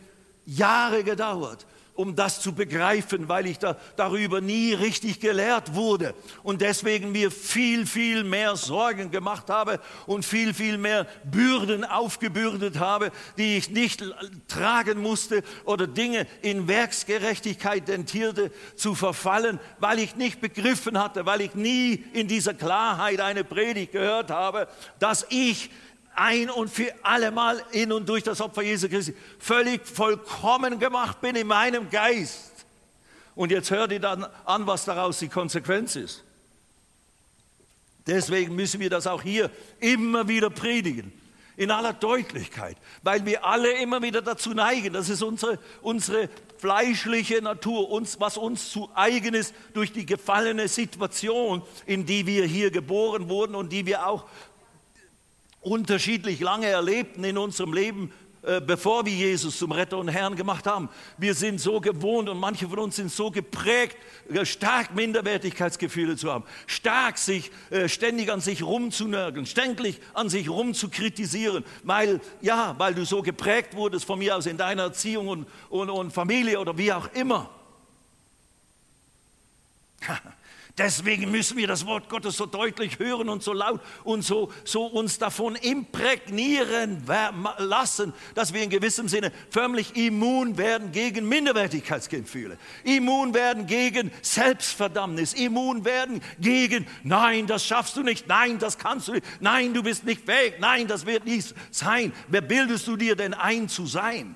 [0.45, 6.61] Jahre gedauert, um das zu begreifen, weil ich da, darüber nie richtig gelehrt wurde und
[6.61, 13.11] deswegen mir viel, viel mehr Sorgen gemacht habe und viel, viel mehr Bürden aufgebürdet habe,
[13.37, 14.03] die ich nicht
[14.47, 21.41] tragen musste oder Dinge in Werksgerechtigkeit dentierte zu verfallen, weil ich nicht begriffen hatte, weil
[21.41, 24.67] ich nie in dieser Klarheit eine Predigt gehört habe,
[24.99, 25.69] dass ich
[26.15, 31.35] ein und für allemal in und durch das Opfer Jesu Christi völlig vollkommen gemacht bin
[31.35, 32.51] in meinem Geist.
[33.35, 36.23] Und jetzt hört ihr dann an, was daraus die Konsequenz ist.
[38.07, 41.13] Deswegen müssen wir das auch hier immer wieder predigen,
[41.55, 47.41] in aller Deutlichkeit, weil wir alle immer wieder dazu neigen, das ist unsere, unsere fleischliche
[47.41, 52.71] Natur, uns, was uns zu eigen ist durch die gefallene Situation, in die wir hier
[52.71, 54.25] geboren wurden und die wir auch
[55.61, 58.11] unterschiedlich lange erlebten in unserem Leben,
[58.43, 60.89] äh, bevor wir Jesus zum Retter und Herrn gemacht haben.
[61.19, 63.95] Wir sind so gewohnt und manche von uns sind so geprägt,
[64.33, 70.49] äh, stark Minderwertigkeitsgefühle zu haben, stark sich äh, ständig an sich rumzunörgeln, ständig an sich
[70.49, 75.47] rumzukritisieren, weil, ja, weil du so geprägt wurdest von mir aus in deiner Erziehung und,
[75.69, 77.51] und, und Familie oder wie auch immer.
[80.83, 84.87] Deswegen müssen wir das Wort Gottes so deutlich hören und so laut und so, so
[84.87, 87.03] uns davon imprägnieren
[87.59, 95.33] lassen, dass wir in gewissem Sinne förmlich immun werden gegen Minderwertigkeitsgefühle, immun werden gegen Selbstverdammnis,
[95.33, 99.83] immun werden gegen, nein, das schaffst du nicht, nein, das kannst du nicht, nein, du
[99.83, 102.11] bist nicht fähig, nein, das wird nicht sein.
[102.27, 104.35] Wer bildest du dir denn ein zu sein?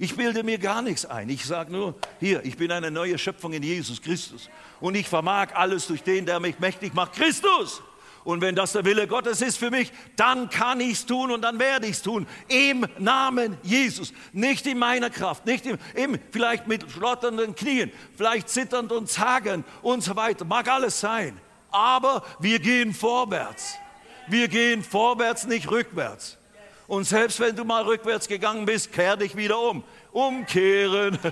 [0.00, 1.28] Ich bilde mir gar nichts ein.
[1.28, 4.48] Ich sage nur, hier, ich bin eine neue Schöpfung in Jesus Christus.
[4.80, 7.82] Und ich vermag alles durch den, der mich mächtig macht, Christus.
[8.22, 11.42] Und wenn das der Wille Gottes ist für mich, dann kann ich es tun und
[11.42, 12.28] dann werde ich es tun.
[12.46, 14.12] Im Namen Jesus.
[14.32, 19.66] Nicht in meiner Kraft, nicht im, im, vielleicht mit schlotternden Knien, vielleicht zitternd und zagend
[19.82, 20.44] und so weiter.
[20.44, 21.40] Mag alles sein.
[21.70, 23.74] Aber wir gehen vorwärts.
[24.28, 26.37] Wir gehen vorwärts, nicht rückwärts.
[26.88, 29.84] Und selbst wenn du mal rückwärts gegangen bist, kehr dich wieder um.
[30.10, 31.18] Umkehren.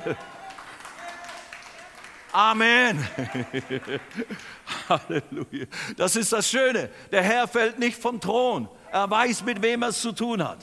[2.33, 3.03] Amen.
[4.89, 5.67] Halleluja.
[5.97, 6.91] Das ist das Schöne.
[7.11, 8.69] Der Herr fällt nicht vom Thron.
[8.93, 10.59] Er weiß, mit wem er es zu tun hat.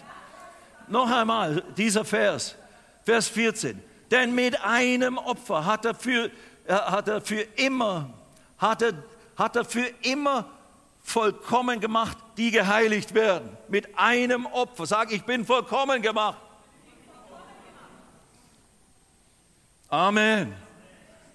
[0.88, 2.56] Noch einmal dieser Vers,
[3.04, 3.82] Vers 14.
[4.12, 6.30] Denn mit einem Opfer hat er für,
[6.68, 8.14] hat er für immer,
[8.60, 8.94] hat er,
[9.36, 10.53] hat er für immer
[11.04, 13.56] vollkommen gemacht, die geheiligt werden.
[13.68, 14.86] Mit einem Opfer.
[14.86, 16.40] Sag, ich bin vollkommen gemacht.
[19.90, 20.56] Amen.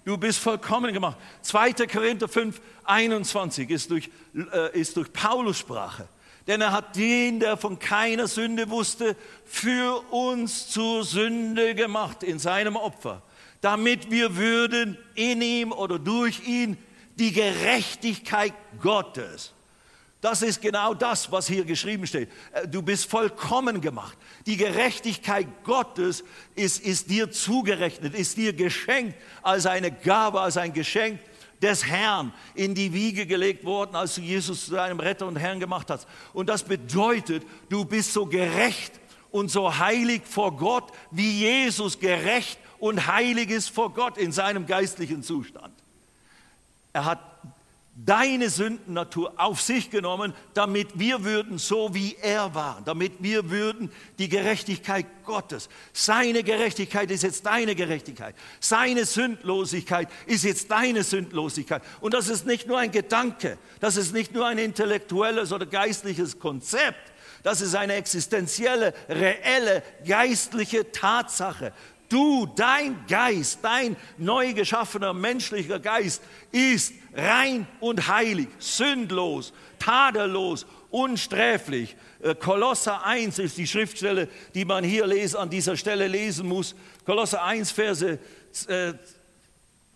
[0.05, 1.19] Du bist vollkommen gemacht.
[1.43, 1.87] 2.
[1.87, 6.09] Korinther 5, 21 ist durch, äh, ist durch Paulus Sprache.
[6.47, 12.39] Denn er hat den, der von keiner Sünde wusste, für uns zur Sünde gemacht in
[12.39, 13.23] seinem Opfer,
[13.61, 16.79] damit wir würden in ihm oder durch ihn
[17.17, 19.53] die Gerechtigkeit Gottes
[20.21, 22.29] das ist genau das, was hier geschrieben steht.
[22.53, 24.19] Äh, du bist vollkommen gemacht.
[24.47, 26.25] Die Gerechtigkeit Gottes
[26.57, 31.21] ist, ist dir zugerechnet, ist dir geschenkt als eine Gabe, als ein Geschenk
[31.63, 35.61] des Herrn in die Wiege gelegt worden, als du Jesus zu deinem Retter und Herrn
[35.61, 36.07] gemacht hast.
[36.33, 38.93] Und das bedeutet, du bist so gerecht
[39.31, 44.67] und so heilig vor Gott, wie Jesus gerecht und heilig ist vor Gott in seinem
[44.67, 45.75] geistlichen Zustand.
[46.93, 47.38] Er hat
[48.05, 53.91] deine Sündennatur auf sich genommen, damit wir würden so wie er war, damit wir würden
[54.19, 55.69] die Gerechtigkeit Gottes.
[55.93, 58.37] Seine Gerechtigkeit ist jetzt deine Gerechtigkeit.
[58.61, 61.83] Seine Sündlosigkeit ist jetzt deine Sündlosigkeit.
[62.01, 66.39] Und das ist nicht nur ein Gedanke, das ist nicht nur ein intellektuelles oder geistliches
[66.39, 71.73] Konzept, das ist eine existenzielle, reelle, geistliche Tatsache.
[72.09, 81.97] Du, dein Geist, dein neu geschaffener menschlicher Geist ist rein und heilig, sündlos, tadellos, unsträflich.
[82.23, 86.75] Äh, Kolosser 1 ist die Schriftstelle, die man hier lesen, an dieser Stelle lesen muss.
[87.05, 88.19] Kolosser 1, Verse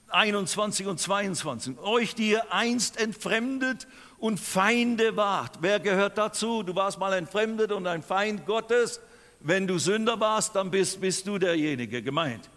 [0.09, 1.79] 21 äh, und 22.
[1.79, 3.87] Euch, die ihr einst entfremdet
[4.18, 5.59] und Feinde wart.
[5.62, 6.62] Wer gehört dazu?
[6.62, 9.01] Du warst mal entfremdet und ein Feind Gottes.
[9.45, 12.49] Wenn du Sünder warst, dann bist, bist du derjenige gemeint.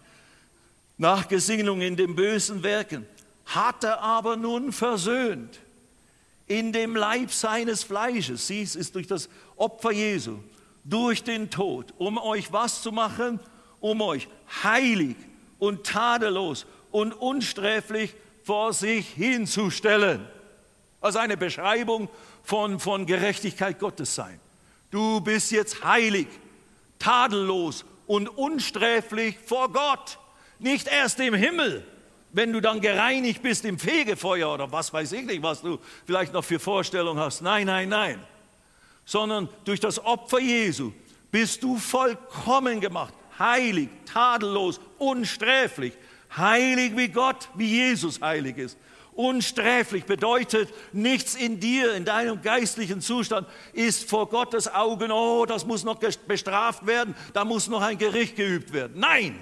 [0.98, 3.06] Nach Gesinnung in den bösen Werken
[3.44, 5.60] hat er aber nun versöhnt
[6.46, 8.46] in dem Leib seines Fleisches.
[8.46, 10.38] Sie ist durch das Opfer Jesu,
[10.84, 13.40] durch den Tod, um euch was zu machen?
[13.80, 14.28] Um euch
[14.62, 15.16] heilig
[15.58, 20.26] und tadellos und unsträflich vor sich hinzustellen.
[21.00, 22.08] Also eine Beschreibung
[22.42, 24.40] von, von Gerechtigkeit Gottes sein.
[24.90, 26.28] Du bist jetzt heilig
[26.98, 30.18] tadellos und unsträflich vor Gott.
[30.58, 31.84] Nicht erst im Himmel,
[32.32, 36.32] wenn du dann gereinigt bist im Fegefeuer oder was weiß ich nicht, was du vielleicht
[36.32, 37.42] noch für Vorstellungen hast.
[37.42, 38.22] Nein, nein, nein.
[39.04, 40.92] Sondern durch das Opfer Jesu
[41.30, 45.92] bist du vollkommen gemacht, heilig, tadellos, unsträflich,
[46.36, 48.78] heilig wie Gott, wie Jesus heilig ist.
[49.16, 55.64] Unsträflich bedeutet, nichts in dir, in deinem geistlichen Zustand ist vor Gottes Augen, oh, das
[55.64, 59.00] muss noch bestraft werden, da muss noch ein Gericht geübt werden.
[59.00, 59.40] Nein!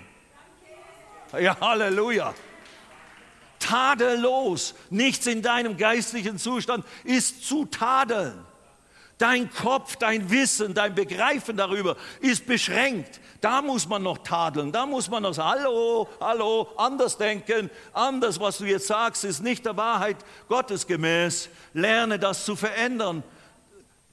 [1.38, 2.34] Ja, Halleluja!
[3.58, 8.44] Tadellos, nichts in deinem geistlichen Zustand ist zu tadeln.
[9.18, 13.20] Dein Kopf, dein Wissen, dein Begreifen darüber ist beschränkt.
[13.40, 18.40] Da muss man noch tadeln, da muss man noch sagen, hallo, hallo, anders denken, anders,
[18.40, 20.16] was du jetzt sagst, ist nicht der Wahrheit
[20.48, 21.48] Gottes gemäß.
[21.74, 23.22] Lerne das zu verändern.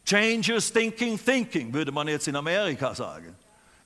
[0.05, 3.35] Change your thinking thinking, würde man jetzt in Amerika sagen.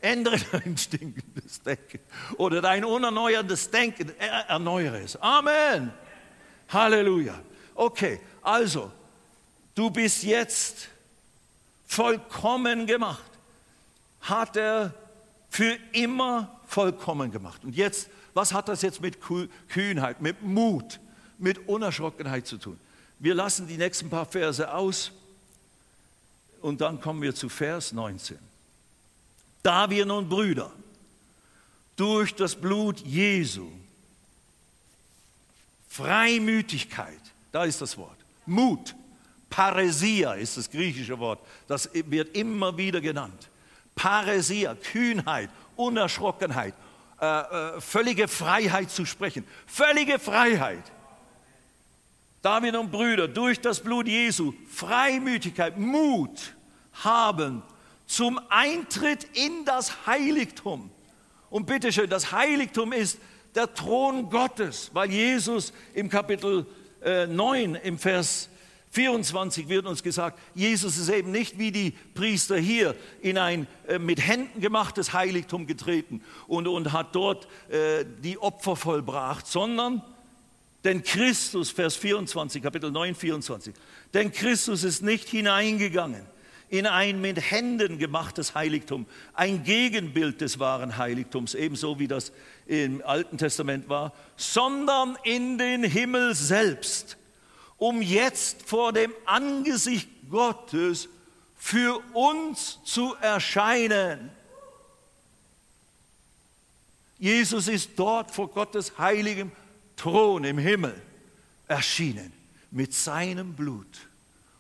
[0.02, 2.00] Ändere dein stinkendes Denken
[2.38, 5.16] oder dein unerneuerndes Denken, erneuere es.
[5.22, 5.94] Amen.
[6.70, 7.40] Halleluja.
[7.74, 8.92] Okay, also,
[9.74, 10.90] du bist jetzt
[11.96, 13.32] vollkommen gemacht.
[14.22, 14.94] Hat er
[15.50, 17.64] für immer vollkommen gemacht.
[17.64, 19.20] Und jetzt, was hat das jetzt mit
[19.70, 21.00] Kühnheit, mit Mut,
[21.38, 22.78] mit Unerschrockenheit zu tun?
[23.20, 25.12] Wir lassen die nächsten paar Verse aus
[26.62, 28.38] und dann kommen wir zu Vers 19.
[29.64, 30.72] Da wir nun Brüder
[31.96, 33.72] durch das Blut Jesu
[35.88, 37.22] Freimütigkeit,
[37.54, 38.94] da ist das Wort, Mut,
[39.56, 43.50] Paresia ist das griechische Wort, das wird immer wieder genannt.
[43.96, 46.74] Paresia, Kühnheit, Unerschrockenheit,
[47.22, 50.84] äh, äh, völlige Freiheit zu sprechen, völlige Freiheit.
[52.42, 56.54] David und Brüder, durch das Blut Jesu, Freimütigkeit, Mut
[56.92, 57.64] haben
[58.08, 60.92] zum Eintritt in das Heiligtum.
[61.50, 63.20] Und bitteschön, das Heiligtum ist
[63.56, 66.66] der Thron Gottes, weil Jesus im Kapitel
[67.02, 68.50] äh, 9 im Vers
[68.96, 74.00] 24 wird uns gesagt, Jesus ist eben nicht wie die Priester hier in ein äh,
[74.00, 80.02] mit Händen gemachtes Heiligtum getreten und, und hat dort äh, die Opfer vollbracht, sondern
[80.86, 83.74] denn Christus, Vers 24, Kapitel 9, 24,
[84.14, 86.26] denn Christus ist nicht hineingegangen
[86.70, 92.32] in ein mit Händen gemachtes Heiligtum, ein Gegenbild des wahren Heiligtums, ebenso wie das
[92.66, 97.18] im Alten Testament war, sondern in den Himmel selbst,
[97.78, 101.10] um jetzt vor dem Angesicht Gottes
[101.56, 104.30] für uns zu erscheinen.
[107.18, 109.52] Jesus ist dort vor Gottes heiligem
[109.96, 111.02] Thron im Himmel
[111.68, 112.32] erschienen
[112.72, 114.08] mit seinem Blut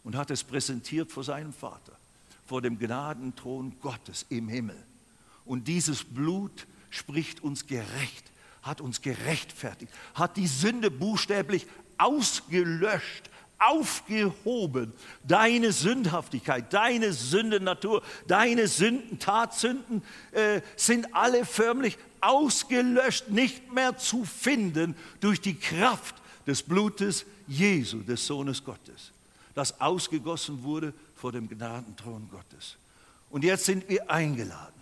[0.03, 1.97] und hat es präsentiert vor seinem Vater,
[2.45, 4.81] vor dem Gnadenthron Gottes im Himmel.
[5.45, 11.67] Und dieses Blut spricht uns gerecht, hat uns gerechtfertigt, hat die Sünde buchstäblich
[11.97, 14.93] ausgelöscht, aufgehoben.
[15.23, 24.25] Deine Sündhaftigkeit, deine Sündennatur, deine Sünden, Tatsünden äh, sind alle förmlich ausgelöscht, nicht mehr zu
[24.25, 26.15] finden durch die Kraft
[26.47, 29.11] des Blutes Jesu, des Sohnes Gottes,
[29.53, 32.77] das ausgegossen wurde vor dem Gnadenthron Gottes.
[33.29, 34.73] Und jetzt sind wir eingeladen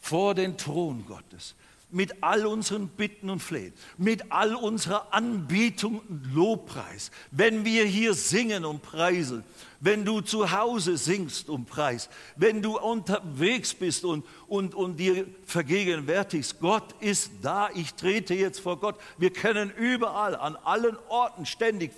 [0.00, 1.54] vor den Thron Gottes
[1.92, 8.14] mit all unseren Bitten und Flehen, mit all unserer Anbetung und Lobpreis, wenn wir hier
[8.14, 9.44] singen und preisen,
[9.80, 15.26] wenn du zu Hause singst und preist, wenn du unterwegs bist und, und, und dir
[15.46, 18.96] vergegenwärtigst, Gott ist da, ich trete jetzt vor Gott.
[19.16, 21.92] Wir können überall, an allen Orten, ständig,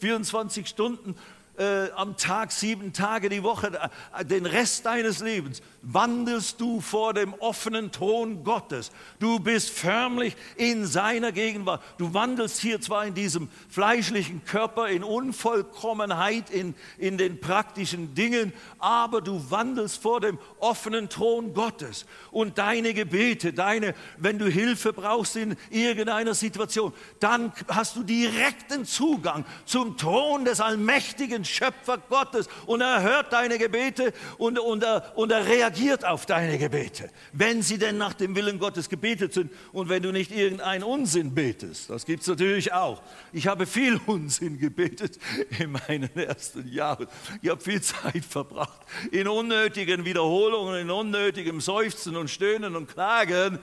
[0.00, 1.14] 24 Stunden
[1.58, 3.78] äh, am Tag, sieben Tage die Woche,
[4.16, 8.92] äh, den Rest deines Lebens, wandelst du vor dem offenen Thron Gottes.
[9.18, 11.82] Du bist förmlich in seiner Gegenwart.
[11.98, 18.52] Du wandelst hier zwar in diesem fleischlichen Körper, in Unvollkommenheit, in, in den praktischen Dingen,
[18.78, 22.06] aber du wandelst vor dem offenen Thron Gottes.
[22.30, 28.84] Und deine Gebete, deine, wenn du Hilfe brauchst in irgendeiner Situation, dann hast du direkten
[28.84, 34.84] Zugang zum Thron des allmächtigen Schöpfer Gottes und er hört deine Gebete und, und,
[35.16, 35.71] und er reagiert
[36.04, 40.12] auf deine Gebete, wenn sie denn nach dem Willen Gottes gebetet sind und wenn du
[40.12, 41.90] nicht irgendeinen Unsinn betest.
[41.90, 43.02] Das gibt es natürlich auch.
[43.32, 45.18] Ich habe viel Unsinn gebetet
[45.58, 47.06] in meinen ersten Jahren.
[47.40, 53.58] Ich habe viel Zeit verbracht in unnötigen Wiederholungen, in unnötigem Seufzen und Stöhnen und Klagen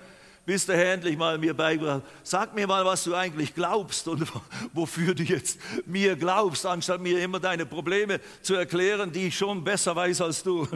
[0.49, 4.28] bis der Herr endlich mal mir beigebracht Sag mir mal, was du eigentlich glaubst und
[4.74, 9.64] wofür du jetzt mir glaubst, anstatt mir immer deine Probleme zu erklären, die ich schon
[9.64, 10.68] besser weiß als du.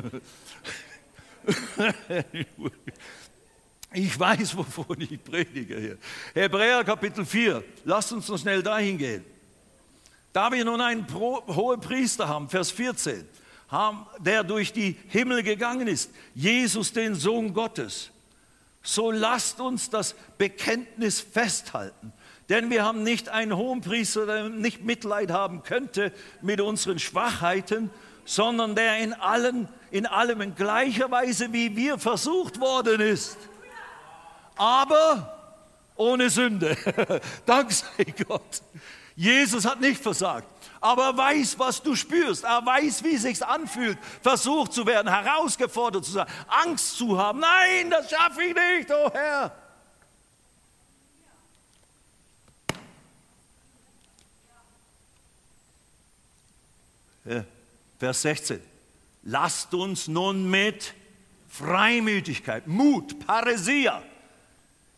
[3.96, 5.98] Ich weiß, wovon ich predige hier.
[6.34, 7.64] Hebräer Kapitel 4.
[7.86, 9.24] Lasst uns noch schnell dahin gehen.
[10.32, 13.24] Da wir nun einen hohen Priester haben, Vers 14,
[13.68, 18.10] haben, der durch die Himmel gegangen ist, Jesus, den Sohn Gottes,
[18.82, 22.14] so lasst uns das Bekenntnis festhalten.
[22.50, 27.91] Denn wir haben nicht einen Hohenpriester, der nicht Mitleid haben könnte mit unseren Schwachheiten,
[28.26, 33.38] sondern der in, allen, in allem in gleicher Weise wie wir versucht worden ist.
[34.55, 35.57] Aber
[35.95, 36.78] ohne Sünde.
[37.45, 38.61] Dank sei Gott.
[39.15, 40.47] Jesus hat nicht versagt
[40.84, 42.43] aber er weiß, was du spürst.
[42.43, 47.39] Er weiß, wie es sich anfühlt, versucht zu werden, herausgefordert zu sein, Angst zu haben.
[47.39, 49.55] Nein, das schaffe ich nicht, oh Herr.
[58.04, 58.60] Vers 16.
[59.22, 60.93] Lasst uns nun mit
[61.47, 64.04] Freimütigkeit, Mut, Paresia,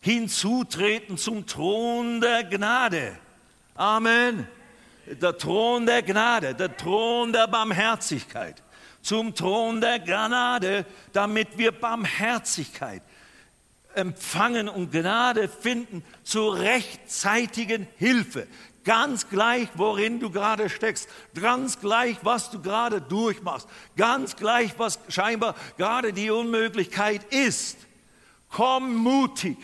[0.00, 3.16] hinzutreten zum Thron der Gnade.
[3.76, 4.48] Amen.
[5.06, 8.60] Der Thron der Gnade, der Thron der Barmherzigkeit,
[9.02, 13.02] zum Thron der Gnade, damit wir Barmherzigkeit
[13.94, 18.48] empfangen und Gnade finden zur rechtzeitigen Hilfe.
[18.86, 25.00] Ganz gleich, worin du gerade steckst, ganz gleich, was du gerade durchmachst, ganz gleich, was
[25.08, 27.78] scheinbar gerade die Unmöglichkeit ist.
[28.48, 29.58] Komm mutig,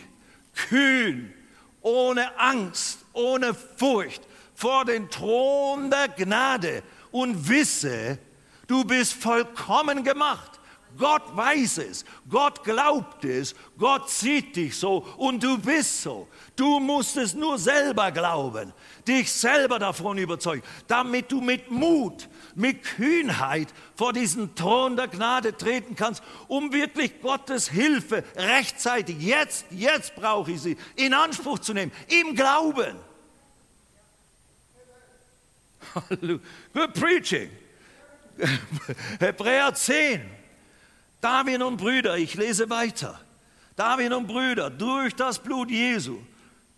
[0.53, 1.33] kühn,
[1.81, 4.23] ohne Angst, ohne Furcht
[4.55, 8.19] vor den Thron der Gnade und wisse,
[8.67, 10.59] du bist vollkommen gemacht.
[10.97, 16.27] Gott weiß es, Gott glaubt es, Gott sieht dich so und du bist so.
[16.55, 18.73] Du musst es nur selber glauben
[19.07, 25.55] dich selber davon überzeugen, damit du mit Mut, mit Kühnheit vor diesen Thron der Gnade
[25.55, 31.73] treten kannst, um wirklich Gottes Hilfe rechtzeitig, jetzt, jetzt brauche ich sie, in Anspruch zu
[31.73, 32.95] nehmen, im Glauben.
[36.73, 37.49] Good preaching.
[39.19, 40.21] Hebräer 10.
[41.21, 43.19] David und Brüder, ich lese weiter.
[43.75, 46.19] David und Brüder, durch das Blut Jesu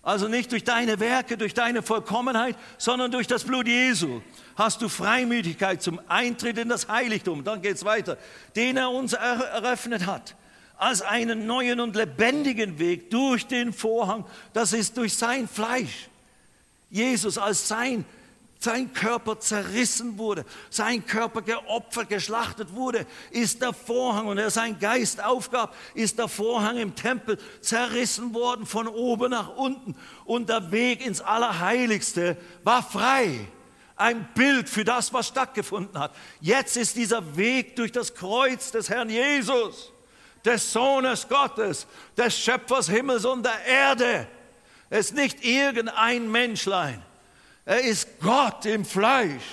[0.05, 4.21] also nicht durch deine Werke, durch deine Vollkommenheit, sondern durch das Blut Jesu
[4.55, 7.43] hast du Freimütigkeit zum Eintritt in das Heiligtum.
[7.43, 8.17] Dann geht es weiter.
[8.55, 10.35] Den er uns eröffnet hat.
[10.77, 14.25] Als einen neuen und lebendigen Weg durch den Vorhang.
[14.53, 16.07] Das ist durch sein Fleisch.
[16.91, 18.05] Jesus als sein
[18.59, 24.79] sein Körper zerrissen wurde, sein Körper geopfert, geschlachtet wurde, ist der Vorhang und er sein
[24.79, 29.95] Geist aufgab, ist der Vorhang im Tempel zerrissen worden von oben nach unten
[30.25, 33.47] und der Weg ins Allerheiligste war frei.
[33.97, 36.13] Ein Bild für das, was stattgefunden hat.
[36.41, 39.93] Jetzt ist dieser Weg durch das Kreuz des Herrn Jesus,
[40.43, 41.87] des Sohnes Gottes,
[42.17, 44.27] des Schöpfers Himmels und der Erde.
[44.89, 47.01] Es ist nicht irgendein Menschlein
[47.65, 49.43] er ist Gott im Fleisch,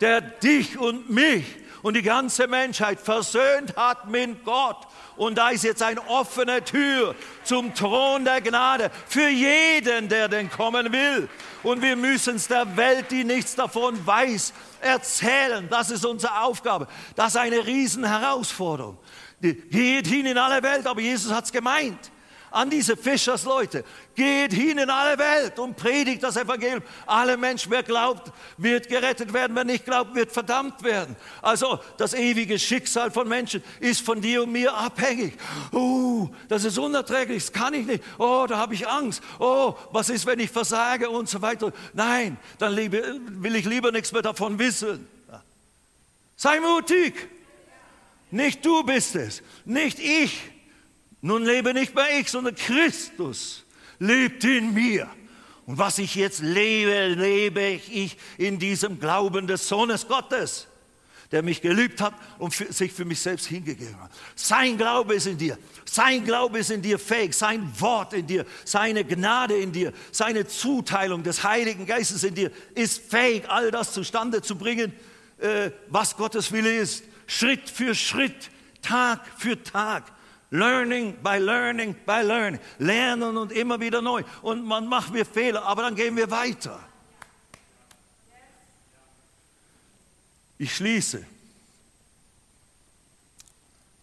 [0.00, 1.44] der dich und mich
[1.82, 4.88] und die ganze Menschheit versöhnt hat mit Gott.
[5.16, 10.50] Und da ist jetzt eine offene Tür zum Thron der Gnade für jeden, der denn
[10.50, 11.28] kommen will.
[11.62, 15.68] Und wir müssen es der Welt, die nichts davon weiß, erzählen.
[15.70, 16.88] Das ist unsere Aufgabe.
[17.14, 18.98] Das ist eine Riesenherausforderung.
[19.40, 22.10] Geht hin in alle Welt, aber Jesus hat es gemeint
[22.50, 23.84] an diese Fischersleute.
[24.14, 26.82] Geht hin in alle Welt und predigt das Evangelium.
[27.06, 29.54] Alle Menschen, wer glaubt, wird gerettet werden.
[29.54, 31.16] Wer nicht glaubt, wird verdammt werden.
[31.42, 35.34] Also das ewige Schicksal von Menschen ist von dir und mir abhängig.
[35.72, 38.02] Oh, das ist unerträglich, das kann ich nicht.
[38.18, 39.22] Oh, da habe ich Angst.
[39.38, 41.72] Oh, was ist, wenn ich versage und so weiter.
[41.92, 45.06] Nein, dann will ich lieber nichts mehr davon wissen.
[46.36, 47.28] Sei mutig.
[48.30, 50.40] Nicht du bist es, nicht ich.
[51.26, 53.64] Nun lebe nicht mehr ich, sondern Christus
[53.98, 55.10] lebt in mir.
[55.66, 60.68] Und was ich jetzt lebe, lebe ich in diesem Glauben des Sohnes Gottes,
[61.32, 64.12] der mich geliebt hat und für, sich für mich selbst hingegeben hat.
[64.36, 65.58] Sein Glaube ist in dir.
[65.84, 67.34] Sein Glaube ist in dir fähig.
[67.34, 68.46] Sein Wort in dir.
[68.64, 69.92] Seine Gnade in dir.
[70.12, 74.92] Seine Zuteilung des Heiligen Geistes in dir ist fähig, all das zustande zu bringen,
[75.38, 77.02] äh, was Gottes Wille ist.
[77.26, 78.48] Schritt für Schritt,
[78.80, 80.12] Tag für Tag.
[80.50, 82.60] Learning by learning by learning.
[82.78, 84.22] Lernen und immer wieder neu.
[84.42, 86.78] Und man macht wir Fehler, aber dann gehen wir weiter.
[90.58, 91.24] Ich schließe.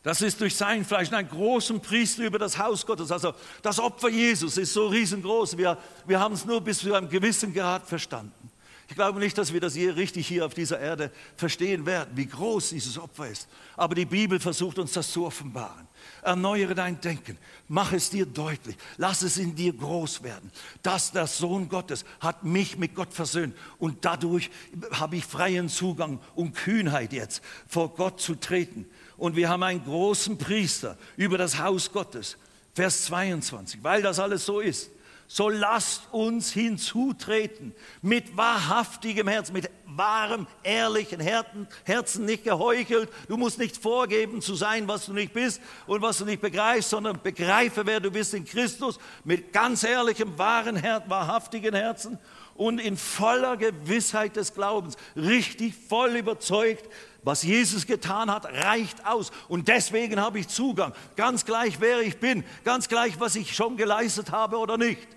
[0.04, 3.10] Das ist durch sein Fleisch, einen großen Priester über das Haus Gottes.
[3.10, 5.58] Also das Opfer Jesus ist so riesengroß.
[5.58, 8.52] Wir, wir haben es nur bis zu einem gewissen Grad verstanden.
[8.89, 12.26] Ich glaube nicht, dass wir das hier richtig hier auf dieser Erde verstehen werden, wie
[12.26, 13.48] groß dieses Opfer ist.
[13.78, 15.88] Aber die Bibel versucht uns das zu offenbaren.
[16.24, 17.38] Erneuere dein Denken.
[17.67, 18.76] Mach es dir deutlich.
[18.97, 20.51] Lass es in dir groß werden.
[20.82, 23.55] Dass der Sohn Gottes hat mich mit Gott versöhnt.
[23.80, 24.49] Und dadurch
[24.91, 28.86] habe ich freien Zugang und Kühnheit jetzt, vor Gott zu treten.
[29.17, 32.38] Und wir haben einen großen Priester über das Haus Gottes.
[32.74, 33.84] Vers 22.
[33.84, 34.89] Weil das alles so ist
[35.28, 43.09] so lasst uns hinzutreten mit wahrhaftigem Herzen, mit wahrem, ehrlichen Herzen, nicht geheuchelt.
[43.28, 46.89] Du musst nicht vorgeben zu sein, was du nicht bist und was du nicht begreifst,
[46.89, 52.19] sondern begreife, wer du bist in Christus, mit ganz ehrlichem, wahren, wahrhaftigen Herzen
[52.56, 56.88] und in voller Gewissheit des Glaubens, richtig voll überzeugt,
[57.24, 59.32] was Jesus getan hat, reicht aus.
[59.47, 60.93] Und deswegen habe ich Zugang.
[61.16, 62.43] Ganz gleich, wer ich bin.
[62.64, 65.08] Ganz gleich, was ich schon geleistet habe oder nicht.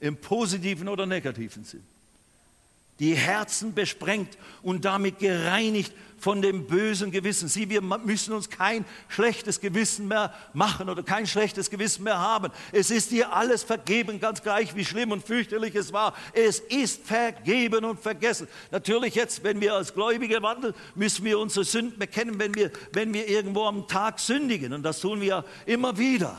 [0.00, 1.84] Im positiven oder negativen Sinn.
[2.98, 7.48] Die Herzen besprengt und damit gereinigt von dem bösen Gewissen.
[7.48, 12.50] Sieh, wir müssen uns kein schlechtes Gewissen mehr machen oder kein schlechtes Gewissen mehr haben.
[12.72, 16.14] Es ist dir alles vergeben, ganz gleich, wie schlimm und fürchterlich es war.
[16.32, 18.48] Es ist vergeben und vergessen.
[18.70, 23.14] Natürlich jetzt, wenn wir als Gläubige wandeln, müssen wir unsere Sünden bekennen, wenn wir, wenn
[23.14, 24.72] wir irgendwo am Tag sündigen.
[24.72, 26.36] Und das tun wir immer wieder.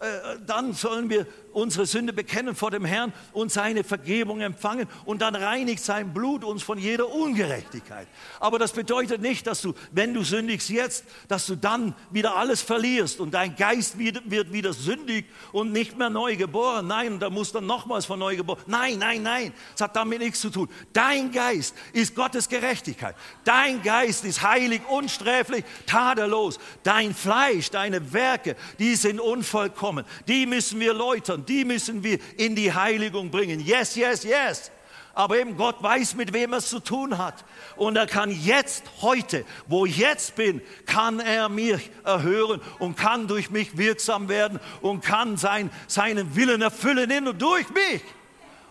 [0.00, 1.26] Äh, dann sollen wir
[1.56, 6.44] unsere Sünde bekennen vor dem Herrn und seine Vergebung empfangen und dann reinigt sein Blut
[6.44, 8.06] uns von jeder Ungerechtigkeit.
[8.40, 12.60] Aber das bedeutet nicht, dass du, wenn du sündigst jetzt, dass du dann wieder alles
[12.60, 16.88] verlierst und dein Geist wird, wieder sündig und nicht mehr neu geboren.
[16.88, 18.60] Nein, da muss dann nochmals von neu geboren.
[18.66, 20.68] Nein, nein, nein, das hat damit nichts zu tun.
[20.92, 23.16] Dein Geist ist Gottes Gerechtigkeit.
[23.44, 26.58] Dein Geist ist heilig, unsträflich, tadellos.
[26.82, 30.04] Dein Fleisch, deine Werke, die sind unvollkommen.
[30.28, 33.60] Die müssen wir läutern die müssen wir in die Heiligung bringen.
[33.60, 34.70] Yes, yes, yes.
[35.14, 37.46] Aber eben Gott weiß, mit wem er es zu tun hat.
[37.76, 43.26] Und er kann jetzt, heute, wo ich jetzt bin, kann er mich erhören und kann
[43.26, 48.02] durch mich wirksam werden und kann sein, seinen Willen erfüllen in und durch mich.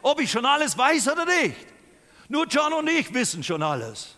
[0.04, 1.56] Ob ich schon alles weiß oder nicht.
[2.28, 4.16] Nur John und ich wissen schon alles.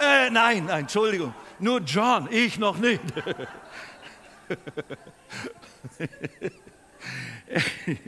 [0.00, 1.32] Äh, nein, nein, Entschuldigung.
[1.60, 3.02] Nur John, ich noch nicht.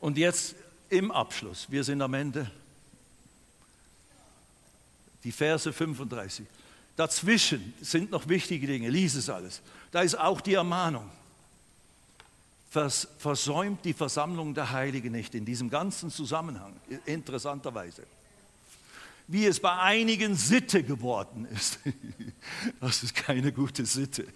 [0.00, 0.54] Und jetzt
[0.88, 2.50] im Abschluss, wir sind am Ende,
[5.22, 6.46] die Verse 35.
[6.96, 9.60] Dazwischen sind noch wichtige Dinge, lies es alles.
[9.90, 11.10] Da ist auch die Ermahnung.
[12.70, 18.06] Vers, versäumt die Versammlung der Heiligen nicht in diesem ganzen Zusammenhang, interessanterweise
[19.30, 21.78] wie es bei einigen Sitte geworden ist.
[22.80, 24.26] Das ist keine gute Sitte.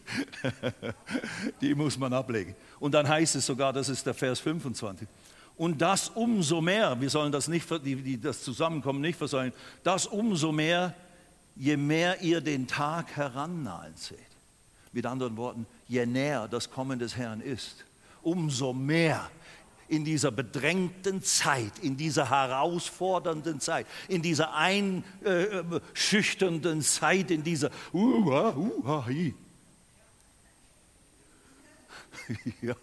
[1.61, 2.55] Die muss man ablegen.
[2.79, 5.09] Und dann heißt es sogar, das ist der Vers 25.
[5.57, 7.67] Und das umso mehr, wir sollen das, nicht,
[8.23, 10.95] das Zusammenkommen nicht versäumen, das umso mehr,
[11.57, 14.19] je mehr ihr den Tag herannahen seht.
[14.93, 17.85] Mit anderen Worten, je näher das Kommen des Herrn ist,
[18.23, 19.29] umso mehr
[19.95, 27.99] in dieser bedrängten Zeit, in dieser herausfordernden Zeit, in dieser einschüchternden Zeit, in dieser uh,
[27.99, 29.03] uh, uh,
[32.63, 32.75] ja,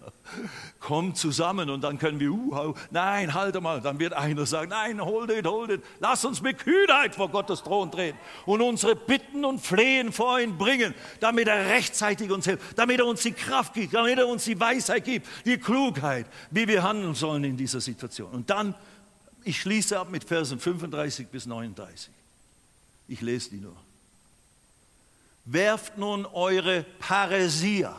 [0.80, 5.04] kommt zusammen und dann können wir, uh, nein, halte mal, dann wird einer sagen, nein,
[5.04, 9.46] hold it, hold it, lass uns mit Kühnheit vor Gottes Thron treten und unsere Bitten
[9.46, 13.74] und Flehen vor ihn bringen, damit er rechtzeitig uns hilft, damit er uns die Kraft
[13.74, 17.82] gibt, damit er uns die Weisheit gibt, die Klugheit, wie wir handeln sollen in dieser
[17.82, 18.32] Situation.
[18.32, 18.76] Und dann,
[19.44, 22.12] ich schließe ab mit Versen 35 bis 39.
[23.08, 23.76] Ich lese die nur.
[25.46, 27.96] Werft nun eure Paresia,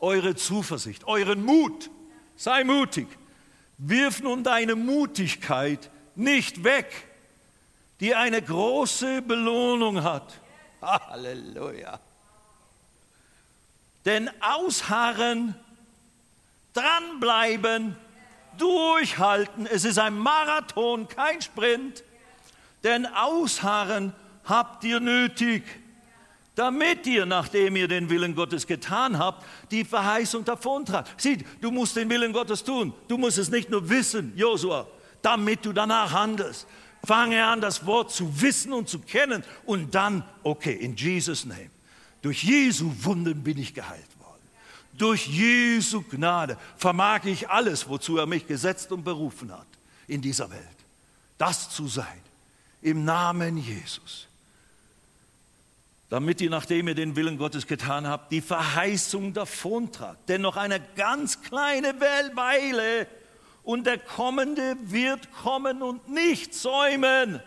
[0.00, 1.90] eure Zuversicht, euren Mut.
[2.36, 3.08] Sei mutig.
[3.78, 7.06] Wirf nun deine Mutigkeit nicht weg,
[8.00, 10.40] die eine große Belohnung hat.
[10.82, 12.00] Halleluja.
[14.04, 15.54] Denn ausharren,
[16.72, 17.96] dranbleiben,
[18.56, 22.04] durchhalten, es ist ein Marathon, kein Sprint.
[22.84, 25.64] Denn ausharren habt ihr nötig
[26.56, 31.12] damit ihr, nachdem ihr den Willen Gottes getan habt, die Verheißung davontragt.
[31.18, 32.94] Sieh, du musst den Willen Gottes tun.
[33.08, 34.88] Du musst es nicht nur wissen, Josua,
[35.22, 36.66] damit du danach handelst.
[37.04, 41.70] Fange an, das Wort zu wissen und zu kennen und dann, okay, in Jesus' Name.
[42.22, 44.42] Durch Jesu Wunden bin ich geheilt worden.
[44.94, 49.66] Durch Jesu Gnade vermag ich alles, wozu er mich gesetzt und berufen hat
[50.08, 50.62] in dieser Welt.
[51.36, 52.22] Das zu sein.
[52.80, 54.25] Im Namen Jesus
[56.08, 60.28] damit ihr, nachdem ihr den Willen Gottes getan habt, die Verheißung davontragt.
[60.28, 63.08] Denn noch eine ganz kleine Weile
[63.62, 67.40] und der Kommende wird kommen und nicht säumen.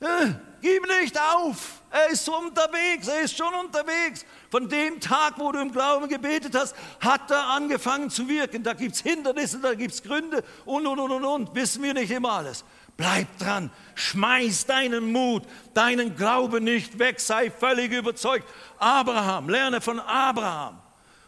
[0.00, 1.82] Äh, gib nicht auf.
[1.90, 4.24] Er ist unterwegs, er ist schon unterwegs.
[4.50, 8.62] Von dem Tag, wo du im Glauben gebetet hast, hat er angefangen zu wirken.
[8.62, 11.54] Da gibt es Hindernisse, da gibt es Gründe und, und, und, und, und.
[11.54, 12.64] Wissen wir nicht immer alles.
[12.96, 15.42] Bleib dran, schmeiß deinen Mut,
[15.74, 18.48] deinen Glauben nicht weg, sei völlig überzeugt.
[18.78, 20.80] Abraham, lerne von Abraham.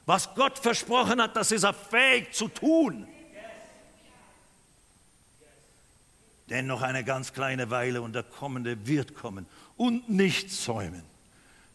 [0.05, 3.09] Was Gott versprochen hat, das ist er fähig zu tun.
[6.49, 9.47] Denn noch eine ganz kleine Weile und der Kommende wird kommen
[9.77, 11.03] und nicht säumen.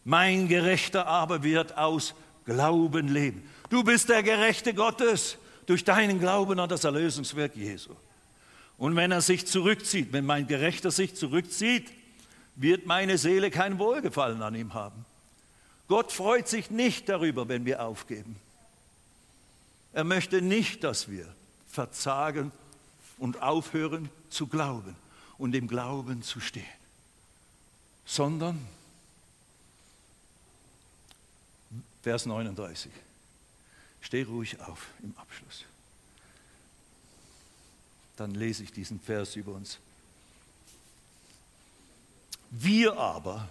[0.04, 2.14] Mein Gerechter aber wird aus
[2.46, 3.48] Glauben leben.
[3.68, 5.36] Du bist der Gerechte Gottes
[5.66, 7.94] durch deinen Glauben an das Erlösungswerk Jesu.
[8.82, 11.92] Und wenn er sich zurückzieht, wenn mein Gerechter sich zurückzieht,
[12.56, 15.04] wird meine Seele kein Wohlgefallen an ihm haben.
[15.86, 18.34] Gott freut sich nicht darüber, wenn wir aufgeben.
[19.92, 21.32] Er möchte nicht, dass wir
[21.68, 22.50] verzagen
[23.18, 24.96] und aufhören zu glauben
[25.38, 26.64] und im Glauben zu stehen,
[28.04, 28.66] sondern,
[32.02, 32.90] Vers 39,
[34.00, 35.66] steh ruhig auf im Abschluss.
[38.22, 39.80] Dann lese ich diesen Vers über uns.
[42.52, 43.48] Wir aber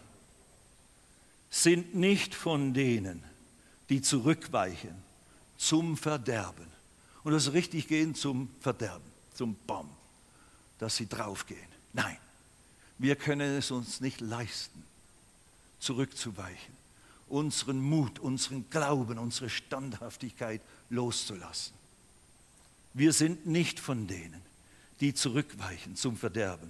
[1.50, 3.22] sind nicht von denen,
[3.90, 4.96] die zurückweichen
[5.58, 6.68] zum Verderben.
[7.26, 9.04] Und das richtig gehen zum Verderben,
[9.34, 9.90] zum Baum,
[10.80, 11.60] dass sie draufgehen.
[11.92, 12.18] Nein,
[12.98, 14.86] wir können es uns nicht leisten,
[15.80, 16.78] zurückzuweichen,
[17.28, 21.74] unseren Mut, unseren Glauben, unsere Standhaftigkeit loszulassen.
[22.94, 24.50] Wir sind nicht von denen,
[25.02, 26.70] die zurückweichen zum Verderben,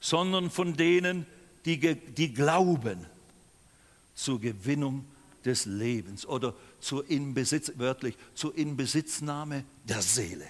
[0.00, 1.26] sondern von denen,
[1.64, 3.06] die, die glauben
[4.14, 5.06] zur Gewinnung
[5.44, 10.46] des Lebens oder zur Inbesitz, wörtlich zur Inbesitznahme der Seele.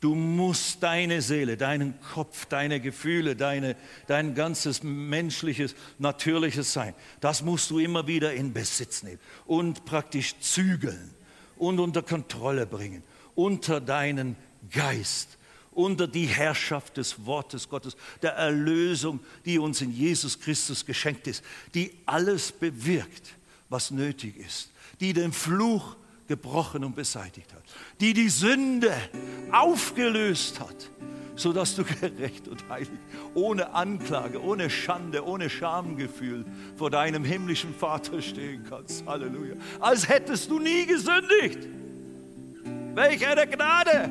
[0.00, 3.76] Du musst deine Seele, deinen Kopf, deine Gefühle, deine,
[4.08, 10.34] dein ganzes menschliches, natürliches Sein, das musst du immer wieder in Besitz nehmen und praktisch
[10.40, 11.14] zügeln
[11.56, 13.04] und unter Kontrolle bringen,
[13.36, 14.36] unter deinen
[14.70, 15.38] Geist,
[15.74, 21.42] unter die Herrschaft des Wortes Gottes, der Erlösung, die uns in Jesus Christus geschenkt ist,
[21.74, 23.34] die alles bewirkt,
[23.68, 24.70] was nötig ist,
[25.00, 25.96] die den Fluch
[26.28, 27.62] gebrochen und beseitigt hat,
[28.00, 28.92] die die Sünde
[29.50, 30.90] aufgelöst hat,
[31.36, 32.90] sodass du gerecht und heilig,
[33.34, 36.44] ohne Anklage, ohne Schande, ohne Schamgefühl
[36.76, 39.04] vor deinem himmlischen Vater stehen kannst.
[39.06, 39.56] Halleluja.
[39.80, 41.68] Als hättest du nie gesündigt.
[42.94, 44.10] Welch eine Gnade!